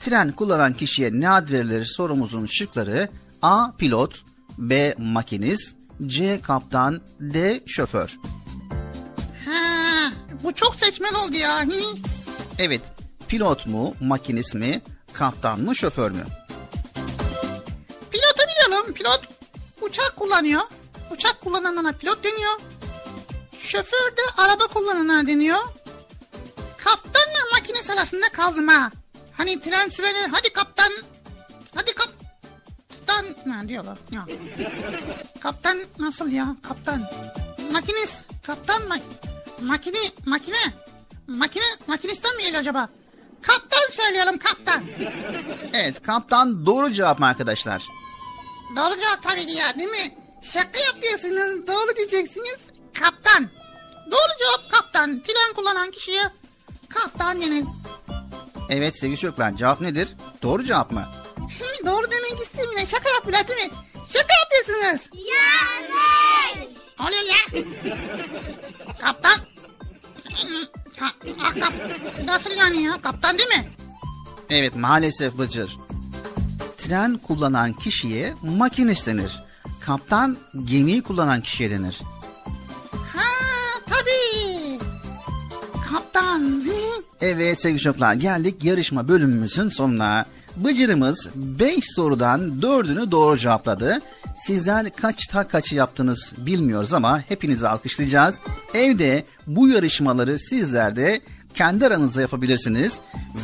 Tren 0.00 0.32
kullanan 0.32 0.74
kişiye 0.74 1.10
ne 1.12 1.30
ad 1.30 1.50
verilir 1.52 1.84
sorumuzun 1.84 2.46
şıkları 2.46 3.08
A. 3.42 3.72
Pilot 3.78 4.14
B. 4.58 4.94
Makinist 4.98 5.74
C. 6.06 6.40
Kaptan 6.42 7.00
D. 7.20 7.60
Şoför 7.66 8.16
Ha, 9.44 10.12
bu 10.42 10.54
çok 10.54 10.74
seçmen 10.74 11.14
oldu 11.14 11.36
ya. 11.36 11.62
Hı. 11.62 11.68
Evet 12.58 12.80
pilot 13.28 13.66
mu 13.66 13.94
makinist 14.00 14.54
mi 14.54 14.82
kaptan 15.12 15.60
mı 15.60 15.76
şoför 15.76 16.10
mü? 16.10 16.24
Pilotu 18.10 18.42
biliyorum. 18.54 18.92
Pilot 18.92 19.20
uçak 19.80 20.16
kullanıyor. 20.16 20.60
Uçak 21.10 21.40
kullananına 21.40 21.92
pilot 21.92 22.24
deniyor. 22.24 22.52
Şoför 23.64 24.16
de 24.16 24.22
araba 24.36 24.66
kullanana 24.66 25.26
deniyor. 25.26 25.58
Kaptanla 26.84 27.38
makinesi 27.52 27.92
arasında 27.92 28.28
kaldım 28.28 28.68
ha. 28.68 28.90
Hani 29.36 29.60
tren 29.60 29.88
süreni 29.88 30.26
hadi 30.32 30.52
kaptan 30.52 30.92
hadi 31.74 31.94
kaptan 31.94 33.26
ne 33.46 33.68
diyorlar 33.68 33.98
ya. 34.10 34.26
Kaptan 35.40 35.78
nasıl 35.98 36.30
ya 36.32 36.56
kaptan 36.68 37.02
makinist 37.72 38.14
kaptan 38.46 38.88
ma 38.88 38.96
makine 39.60 39.98
makine 40.26 40.56
makine 41.26 41.64
makinistten 41.86 42.36
mi 42.36 42.42
geliyor 42.42 42.60
acaba? 42.60 42.88
Kaptan 43.42 43.90
söylüyorum 43.92 44.38
kaptan. 44.38 44.84
Evet 45.72 46.02
kaptan 46.02 46.66
doğru 46.66 46.92
cevap 46.92 47.18
mı 47.18 47.26
arkadaşlar? 47.26 47.82
Doğru 48.76 49.00
cevap 49.00 49.22
tabii 49.22 49.46
ki 49.46 49.58
ya 49.58 49.78
değil 49.78 49.88
mi? 49.90 50.14
Şaka 50.42 50.78
yapıyorsunuz 50.86 51.66
doğru 51.66 51.96
diyeceksiniz 51.96 52.56
kaptan. 53.00 53.48
Doğru 54.06 54.38
cevap 54.38 54.70
kaptan. 54.70 55.22
Tren 55.22 55.54
kullanan 55.56 55.90
kişiye 55.90 56.22
kaptan 56.88 57.40
denir. 57.40 57.64
Evet 58.70 58.98
sevgili 58.98 59.18
çocuklar 59.18 59.56
cevap 59.56 59.80
nedir? 59.80 60.14
Doğru 60.42 60.64
cevap 60.64 60.92
mı? 60.92 61.04
Doğru 61.86 62.10
demek 62.10 62.42
istemiyorum. 62.42 62.88
Şaka 62.88 63.08
yapıyorlar 63.08 63.48
değil 63.48 63.64
mi? 63.64 63.70
Şaka 64.08 64.34
yapıyorsunuz. 64.44 65.10
Yanlış. 65.14 66.74
Oluyor 67.00 67.22
ya. 67.22 67.64
kaptan. 69.00 69.40
Ha, 70.98 71.12
ah, 71.42 71.54
kap, 71.60 71.72
nasıl 72.24 72.50
yani 72.50 72.82
ya? 72.82 72.92
Kaptan 73.02 73.38
değil 73.38 73.48
mi? 73.48 73.68
Evet 74.50 74.76
maalesef 74.76 75.38
Bıcır. 75.38 75.76
Tren 76.78 77.18
kullanan 77.18 77.72
kişiye 77.72 78.34
makinist 78.42 79.06
denir. 79.06 79.42
Kaptan 79.80 80.36
gemiyi 80.64 81.02
kullanan 81.02 81.42
kişiye 81.42 81.70
denir. 81.70 82.00
Evet 87.20 87.62
sevgili 87.62 87.80
çocuklar 87.80 88.14
geldik 88.14 88.64
yarışma 88.64 89.08
bölümümüzün 89.08 89.68
sonuna. 89.68 90.26
Bıcırımız 90.56 91.28
5 91.34 91.84
sorudan 91.94 92.60
4'ünü 92.60 93.10
doğru 93.10 93.38
cevapladı. 93.38 94.00
Sizler 94.36 94.90
kaçta 94.90 95.48
kaçı 95.48 95.74
yaptınız 95.74 96.32
bilmiyoruz 96.38 96.92
ama 96.92 97.20
hepinizi 97.28 97.68
alkışlayacağız. 97.68 98.34
Evde 98.74 99.24
bu 99.46 99.68
yarışmaları 99.68 100.38
sizler 100.38 100.96
de 100.96 101.20
kendi 101.54 101.86
aranızda 101.86 102.20
yapabilirsiniz 102.20 102.92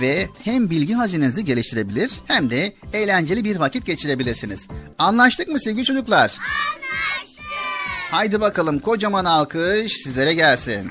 ve 0.00 0.28
hem 0.44 0.70
bilgi 0.70 0.94
hazinenizi 0.94 1.44
geliştirebilir 1.44 2.12
hem 2.26 2.50
de 2.50 2.74
eğlenceli 2.92 3.44
bir 3.44 3.56
vakit 3.56 3.86
geçirebilirsiniz. 3.86 4.68
Anlaştık 4.98 5.48
mı 5.48 5.60
sevgili 5.60 5.84
çocuklar? 5.84 6.38
Anlaştık. 6.38 7.44
Haydi 8.10 8.40
bakalım 8.40 8.78
kocaman 8.78 9.24
alkış 9.24 9.92
sizlere 9.92 10.34
gelsin. 10.34 10.90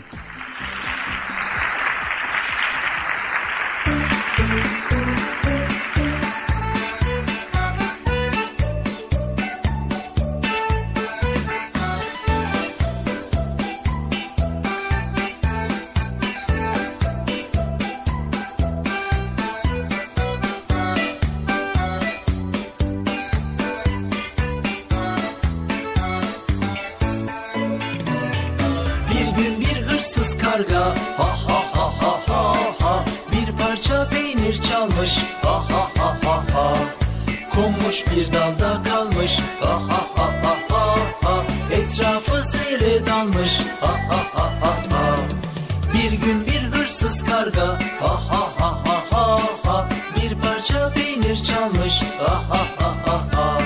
Hırsız 47.20 47.26
karga 47.26 47.68
ha 48.00 48.20
ha 48.30 48.50
ha 48.60 48.80
ha 48.86 49.04
ha 49.12 49.40
ha. 49.66 49.90
Bir 50.16 50.36
parça 50.36 50.94
peynir 50.94 51.36
çalmış. 51.36 52.02
Ha 52.20 52.44
ha 52.50 52.66
ha 52.80 52.96
ha 53.06 53.24
ha. 53.36 53.58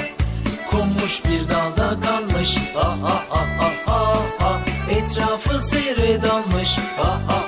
Konmuş 0.72 1.22
bir 1.26 1.50
dalda 1.50 2.00
kalmış. 2.02 2.58
Ha 2.76 2.98
ha 3.02 3.24
ha 3.30 3.46
ha 3.60 3.72
ha 3.86 4.16
ha. 4.40 4.60
Etrafı 4.92 5.62
seyre 5.62 6.22
dalmış 6.22 6.78
ha 6.78 7.04
ha 7.04 7.20
ha 7.28 7.36
ha 7.36 7.43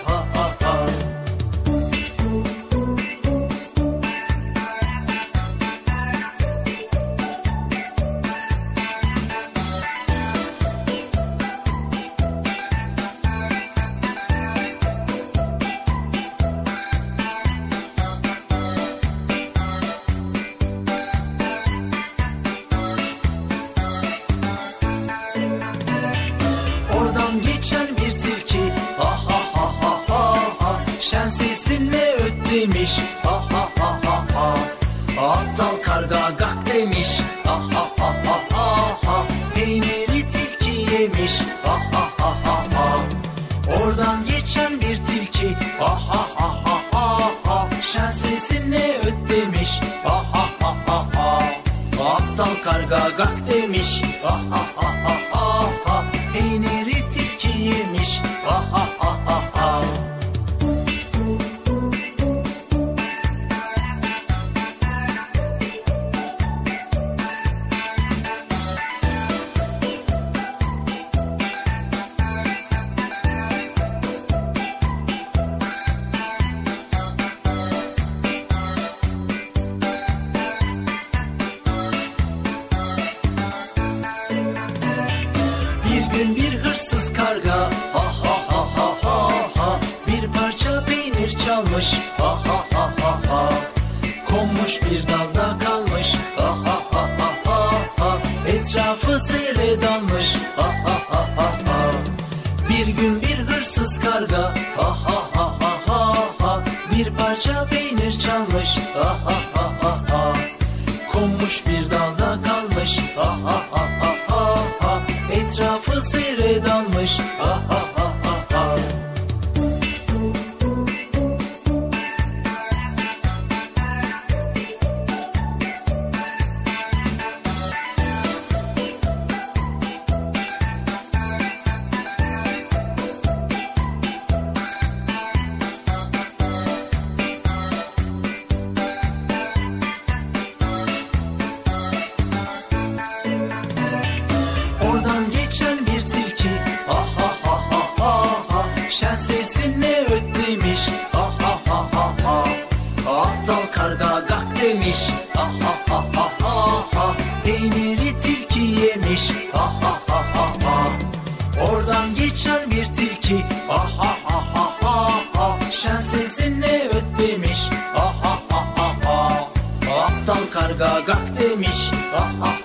demiş 172.16 172.42
ha 172.42 172.65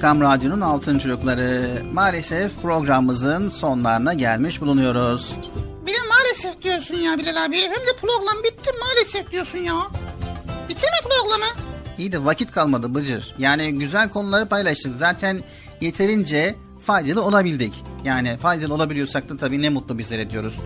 Erkam 0.00 0.20
Radyo'nun 0.20 0.60
Altın 0.60 0.98
Çocukları. 0.98 1.82
Maalesef 1.92 2.62
programımızın 2.62 3.48
sonlarına 3.48 4.14
gelmiş 4.14 4.60
bulunuyoruz. 4.60 5.32
Bir 5.86 5.92
de 5.94 5.98
maalesef 6.08 6.62
diyorsun 6.62 6.96
ya 6.96 7.18
Bilal 7.18 7.44
abi. 7.44 7.56
Hem 7.56 7.86
de 7.86 7.96
program 8.00 8.44
bitti 8.44 8.70
maalesef 8.80 9.30
diyorsun 9.30 9.58
ya. 9.58 9.74
Bitti 10.68 10.86
mi 10.86 11.08
programı? 11.08 11.44
İyi 11.98 12.12
de 12.12 12.24
vakit 12.24 12.52
kalmadı 12.52 12.94
Bıcır. 12.94 13.34
Yani 13.38 13.78
güzel 13.78 14.08
konuları 14.08 14.48
paylaştık. 14.48 14.92
Zaten 14.98 15.42
yeterince 15.80 16.54
faydalı 16.86 17.22
olabildik. 17.22 17.84
Yani 18.04 18.38
faydalı 18.42 18.74
olabiliyorsak 18.74 19.28
da 19.28 19.36
tabii 19.36 19.62
ne 19.62 19.68
mutlu 19.68 19.98
bizlere 19.98 20.30
diyoruz. 20.30 20.56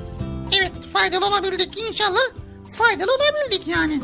Evet 0.58 0.72
faydalı 0.92 1.26
olabildik 1.26 1.78
inşallah. 1.88 2.20
Faydalı 2.78 3.10
olabildik 3.14 3.68
yani. 3.68 4.00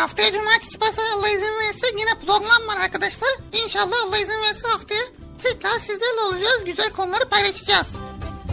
Haftaya 0.00 0.32
cumartesi 0.32 0.78
pazar 0.78 1.04
Allah 1.16 1.28
izin 1.28 1.58
verirse 1.60 1.86
yine 1.98 2.10
program 2.26 2.68
var 2.68 2.76
arkadaşlar. 2.84 3.28
İnşallah 3.64 3.96
Allah 4.06 4.16
izin 4.16 4.42
verirse 4.42 4.68
haftaya 4.68 5.00
tekrar 5.42 5.78
sizlerle 5.78 6.20
olacağız. 6.28 6.64
Güzel 6.66 6.90
konuları 6.90 7.28
paylaşacağız. 7.28 7.86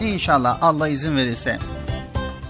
İnşallah 0.02 0.58
Allah 0.60 0.88
izin 0.88 1.16
verirse. 1.16 1.58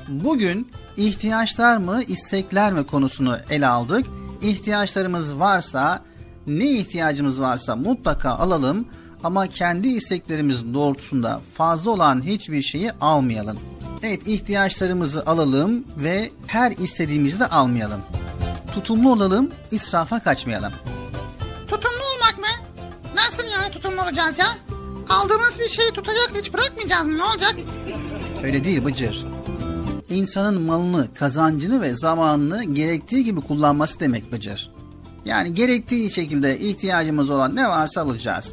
Bugün 0.09 0.73
ihtiyaçlar 0.97 1.77
mı 1.77 2.03
istekler 2.03 2.73
mi 2.73 2.87
konusunu 2.87 3.39
ele 3.51 3.67
aldık. 3.67 4.07
İhtiyaçlarımız 4.43 5.39
varsa 5.39 6.05
ne 6.47 6.71
ihtiyacımız 6.71 7.41
varsa 7.41 7.77
mutlaka 7.77 8.31
alalım 8.31 8.89
ama 9.25 9.47
kendi 9.47 9.89
isteklerimiz 9.89 10.75
doğrultusunda 10.75 11.41
fazla 11.55 11.91
olan 11.91 12.23
hiçbir 12.23 12.63
şeyi 12.63 12.93
almayalım. 12.93 13.59
Evet 14.03 14.29
ihtiyaçlarımızı 14.29 15.23
alalım 15.27 15.85
ve 15.97 16.31
her 16.47 16.71
istediğimizi 16.73 17.41
de 17.41 17.47
almayalım. 17.47 18.01
Tutumlu 18.75 19.13
olalım, 19.13 19.51
israfa 19.71 20.21
kaçmayalım. 20.21 20.73
Tutumlu 21.69 22.03
olmak 22.15 22.39
mı? 22.39 22.67
Nasıl 23.15 23.45
yani 23.53 23.73
tutumlu 23.73 24.03
olacağız 24.03 24.39
ya? 24.39 24.47
Aldığımız 25.09 25.59
bir 25.59 25.69
şeyi 25.69 25.91
tutacak 25.93 26.33
hiç 26.35 26.55
bırakmayacağız 26.55 27.07
mı 27.07 27.19
ne 27.19 27.25
olacak? 27.25 27.55
Öyle 28.43 28.65
değil 28.65 28.85
Bıcır. 28.85 29.27
İnsanın 30.11 30.63
malını, 30.63 31.15
kazancını 31.15 31.81
ve 31.81 31.95
zamanını 31.95 32.65
gerektiği 32.65 33.25
gibi 33.25 33.41
kullanması 33.41 34.01
demek 34.01 34.33
Bıcır. 34.33 34.71
Yani 35.25 35.55
gerektiği 35.55 36.11
şekilde 36.11 36.59
ihtiyacımız 36.59 37.31
olan 37.31 37.57
ne 37.57 37.69
varsa 37.69 38.01
alacağız. 38.01 38.53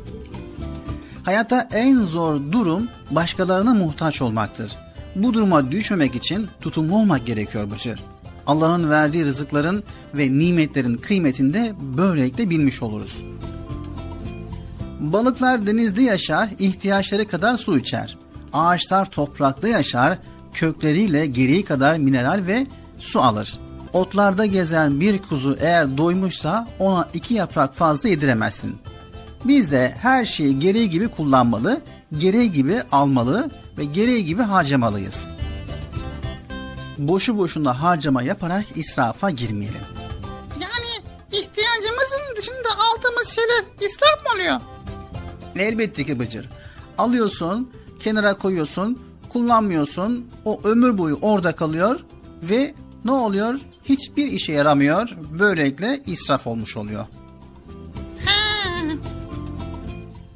Hayatta 1.24 1.70
en 1.74 2.04
zor 2.04 2.42
durum 2.52 2.90
başkalarına 3.12 3.74
muhtaç 3.74 4.22
olmaktır. 4.22 4.72
Bu 5.16 5.34
duruma 5.34 5.72
düşmemek 5.72 6.16
için 6.16 6.48
tutumlu 6.62 6.96
olmak 6.96 7.26
gerekiyor 7.26 7.72
Bıcır. 7.72 8.00
Allah'ın 8.48 8.90
verdiği 8.90 9.26
rızıkların 9.26 9.84
ve 10.14 10.32
nimetlerin 10.32 10.96
kıymetini 10.96 11.54
de 11.54 11.74
böylelikle 11.98 12.50
bilmiş 12.50 12.82
oluruz. 12.82 13.24
Balıklar 15.00 15.68
denizde 15.68 16.02
yaşar, 16.02 16.50
ihtiyaçları 16.60 17.28
kadar 17.28 17.58
su 17.58 17.78
içer. 17.78 18.18
Ağaçlar 18.54 19.12
toprakta 19.12 19.68
yaşar, 19.68 20.18
kökleriyle 20.54 21.26
gereği 21.26 21.66
kadar 21.66 21.98
mineral 21.98 22.44
ve 22.48 22.68
su 22.98 23.22
alır. 23.22 23.60
Otlarda 23.94 24.46
gezen 24.46 25.00
bir 25.00 25.18
kuzu 25.18 25.58
eğer 25.60 25.98
doymuşsa 25.98 26.68
ona 26.80 27.10
iki 27.14 27.34
yaprak 27.34 27.76
fazla 27.76 28.10
yediremezsin. 28.10 28.76
Biz 29.46 29.72
de 29.72 29.94
her 30.02 30.26
şeyi 30.26 30.60
gereği 30.60 30.90
gibi 30.90 31.08
kullanmalı, 31.08 31.82
gereği 32.18 32.52
gibi 32.52 32.82
almalı 32.92 33.50
ve 33.78 33.86
gereği 33.86 34.26
gibi 34.26 34.42
harcamalıyız. 34.42 35.28
Boşu 36.98 37.38
boşuna 37.38 37.82
harcama 37.82 38.24
yaparak 38.24 38.66
israfa 38.76 39.30
girmeyelim. 39.30 39.82
Yani 40.62 41.06
ihtiyacımızın 41.32 42.36
dışında 42.38 42.70
aldığımız 42.70 43.28
şeyler 43.28 43.64
israf 43.82 44.26
mı 44.26 44.32
oluyor? 44.36 44.60
Elbette 45.56 46.06
ki 46.06 46.20
Bıcır. 46.20 46.50
Alıyorsun, 46.98 47.72
kenara 48.00 48.38
koyuyorsun, 48.38 49.00
kullanmıyorsun. 49.30 50.28
O 50.46 50.62
ömür 50.64 50.98
boyu 50.98 51.18
orada 51.22 51.56
kalıyor 51.56 52.06
ve 52.44 52.74
ne 53.06 53.12
oluyor? 53.12 53.60
Hiçbir 53.84 54.28
işe 54.28 54.52
yaramıyor. 54.52 55.16
Böylelikle 55.40 56.00
israf 56.06 56.48
olmuş 56.48 56.78
oluyor. 56.78 57.06
Ha, 58.26 58.32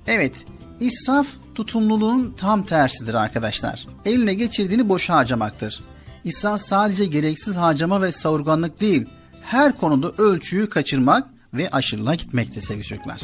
Evet, 0.07 0.33
israf 0.79 1.27
tutumluluğun 1.55 2.35
tam 2.39 2.63
tersidir 2.63 3.13
arkadaşlar. 3.13 3.87
Eline 4.05 4.33
geçirdiğini 4.33 4.89
boşa 4.89 5.15
harcamaktır. 5.15 5.83
İsraf 6.23 6.61
sadece 6.61 7.05
gereksiz 7.05 7.55
harcama 7.55 8.01
ve 8.01 8.11
savurganlık 8.11 8.81
değil, 8.81 9.05
her 9.41 9.77
konuda 9.77 10.11
ölçüyü 10.17 10.69
kaçırmak 10.69 11.27
ve 11.53 11.69
aşırılığa 11.69 12.15
gitmekte 12.15 12.61
sevgili 12.61 12.85
çocuklar. 12.85 13.21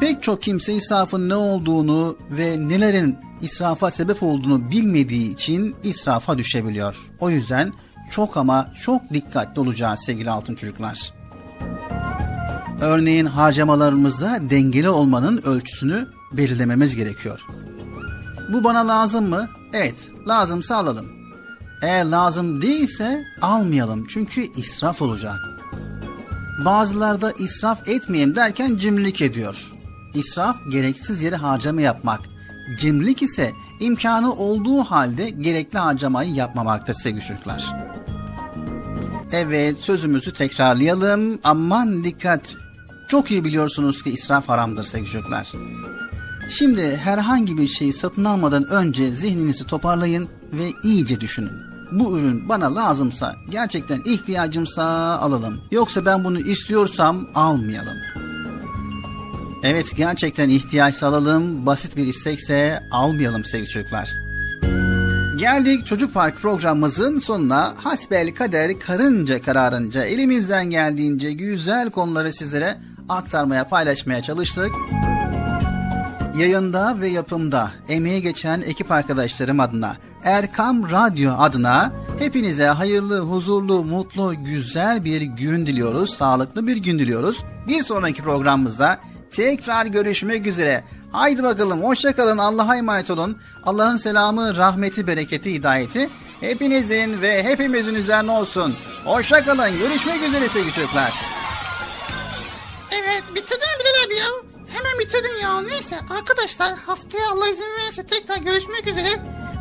Pek 0.00 0.22
çok 0.22 0.42
kimse 0.42 0.74
israfın 0.74 1.28
ne 1.28 1.34
olduğunu 1.34 2.16
ve 2.30 2.68
nelerin 2.68 3.18
israfa 3.40 3.90
sebep 3.90 4.22
olduğunu 4.22 4.70
bilmediği 4.70 5.32
için 5.32 5.76
israfa 5.82 6.38
düşebiliyor. 6.38 7.10
O 7.20 7.30
yüzden 7.30 7.72
çok 8.10 8.36
ama 8.36 8.72
çok 8.82 9.12
dikkatli 9.12 9.60
olacağız 9.60 10.00
sevgili 10.00 10.30
altın 10.30 10.54
çocuklar. 10.54 11.12
Örneğin 12.80 13.26
harcamalarımızda 13.26 14.38
dengeli 14.50 14.88
olmanın 14.88 15.42
ölçüsünü 15.44 16.08
belirlememiz 16.32 16.96
gerekiyor. 16.96 17.46
Bu 18.52 18.64
bana 18.64 18.88
lazım 18.88 19.28
mı? 19.28 19.48
Evet, 19.76 20.10
lazımsa 20.28 20.76
alalım. 20.76 21.06
Eğer 21.82 22.04
lazım 22.04 22.62
değilse 22.62 23.24
almayalım 23.42 24.06
çünkü 24.08 24.52
israf 24.56 25.02
olacak. 25.02 25.36
Bazılarda 26.64 27.32
israf 27.32 27.88
etmeyeyim 27.88 28.34
derken 28.34 28.76
cimrilik 28.76 29.22
ediyor. 29.22 29.72
İsraf 30.14 30.56
gereksiz 30.70 31.22
yere 31.22 31.36
harcama 31.36 31.80
yapmak. 31.80 32.20
Cimrilik 32.80 33.22
ise 33.22 33.52
imkanı 33.80 34.32
olduğu 34.34 34.84
halde 34.84 35.30
gerekli 35.30 35.78
harcamayı 35.78 36.34
yapmamaktır 36.34 36.94
sevgili 36.94 37.24
çocuklar. 37.24 37.74
Evet 39.32 39.78
sözümüzü 39.78 40.32
tekrarlayalım. 40.32 41.38
Aman 41.44 42.04
dikkat. 42.04 42.54
Çok 43.08 43.30
iyi 43.30 43.44
biliyorsunuz 43.44 44.02
ki 44.02 44.10
israf 44.10 44.48
haramdır 44.48 44.84
sevgili 44.84 45.10
çocuklar. 45.10 45.52
Şimdi 46.48 46.96
herhangi 46.96 47.58
bir 47.58 47.68
şeyi 47.68 47.92
satın 47.92 48.24
almadan 48.24 48.64
önce 48.64 49.10
zihninizi 49.10 49.66
toparlayın 49.66 50.28
ve 50.52 50.70
iyice 50.82 51.20
düşünün. 51.20 51.52
Bu 51.92 52.18
ürün 52.18 52.48
bana 52.48 52.74
lazımsa, 52.74 53.34
gerçekten 53.50 54.00
ihtiyacımsa 54.04 54.84
alalım. 55.18 55.60
Yoksa 55.70 56.06
ben 56.06 56.24
bunu 56.24 56.40
istiyorsam 56.40 57.28
almayalım. 57.34 57.96
Evet 59.62 59.96
gerçekten 59.96 60.48
ihtiyaç 60.48 61.02
alalım, 61.02 61.66
basit 61.66 61.96
bir 61.96 62.06
istekse 62.06 62.80
almayalım 62.92 63.44
sevgili 63.44 63.68
çocuklar. 63.68 64.10
Geldik 65.38 65.86
Çocuk 65.86 66.14
Park 66.14 66.36
programımızın 66.42 67.18
sonuna. 67.18 67.74
Hasbel 67.76 68.34
kader 68.34 68.80
karınca 68.80 69.42
kararınca 69.42 70.04
elimizden 70.04 70.70
geldiğince 70.70 71.32
güzel 71.32 71.90
konuları 71.90 72.32
sizlere 72.32 72.78
aktarmaya 73.08 73.68
paylaşmaya 73.68 74.22
çalıştık. 74.22 74.70
Yayında 76.36 77.00
ve 77.00 77.08
yapımda 77.08 77.70
emeği 77.88 78.22
geçen 78.22 78.60
ekip 78.60 78.92
arkadaşlarım 78.92 79.60
adına 79.60 79.96
Erkam 80.24 80.90
Radyo 80.90 81.32
adına 81.38 81.92
hepinize 82.18 82.66
hayırlı, 82.66 83.18
huzurlu, 83.18 83.84
mutlu, 83.84 84.44
güzel 84.44 85.04
bir 85.04 85.22
gün 85.22 85.66
diliyoruz. 85.66 86.14
Sağlıklı 86.14 86.66
bir 86.66 86.76
gün 86.76 86.98
diliyoruz. 86.98 87.44
Bir 87.68 87.82
sonraki 87.82 88.22
programımızda 88.22 89.00
tekrar 89.30 89.86
görüşmek 89.86 90.46
üzere. 90.46 90.84
Haydi 91.12 91.42
bakalım 91.42 91.84
hoşçakalın 91.84 92.38
Allah'a 92.38 92.76
emanet 92.76 93.10
olun. 93.10 93.38
Allah'ın 93.64 93.96
selamı, 93.96 94.56
rahmeti, 94.56 95.06
bereketi, 95.06 95.54
hidayeti 95.54 96.10
hepinizin 96.40 97.22
ve 97.22 97.44
hepimizin 97.44 97.94
üzerine 97.94 98.30
olsun. 98.30 98.74
Hoşçakalın 99.04 99.78
görüşmek 99.78 100.22
üzere 100.22 100.48
sevgili 100.48 100.72
çocuklar. 100.72 101.12
Evet 102.92 103.22
bitirdin 103.34 103.58
mi 103.58 103.80
Bilal 103.80 104.06
abi 104.06 104.14
ya? 104.14 104.45
Hemen 104.76 104.98
bitirdin 104.98 105.40
ya. 105.42 105.60
Neyse 105.60 105.96
arkadaşlar 106.10 106.78
haftaya 106.78 107.30
Allah 107.30 107.48
izin 107.48 107.76
verirse 107.78 108.06
tekrar 108.06 108.36
görüşmek 108.36 108.86
üzere. 108.86 109.08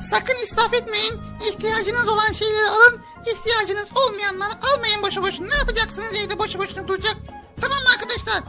Sakın 0.09 0.35
israf 0.43 0.73
etmeyin. 0.73 1.21
İhtiyacınız 1.49 2.07
olan 2.07 2.31
şeyleri 2.31 2.69
alın. 2.69 3.01
İhtiyacınız 3.25 3.85
olmayanları 3.95 4.53
almayın 4.61 5.03
boşu 5.03 5.23
boşuna. 5.23 5.47
Ne 5.47 5.55
yapacaksınız 5.55 6.17
evde 6.17 6.39
boşu 6.39 6.59
boşuna 6.59 6.87
duracak? 6.87 7.15
Tamam 7.61 7.83
mı 7.83 7.89
arkadaşlar? 7.89 8.43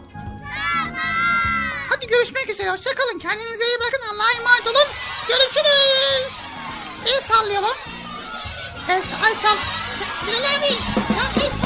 Hadi 1.91 2.07
görüşmek 2.07 2.51
üzere. 2.51 2.71
Hoşçakalın. 2.71 3.19
Kendinize 3.19 3.65
iyi 3.65 3.79
bakın. 3.81 4.15
Allah'a 4.15 4.31
emanet 4.39 4.67
olun. 4.67 4.89
Görüşürüz. 5.29 6.33
El 7.07 7.21
sallayalım. 7.21 7.77
El, 8.89 9.03
ay 9.25 9.35
sal. 9.35 9.57
Bilal 10.27 10.39
abi. 10.39 10.73
Ya 11.17 11.45
el 11.45 11.66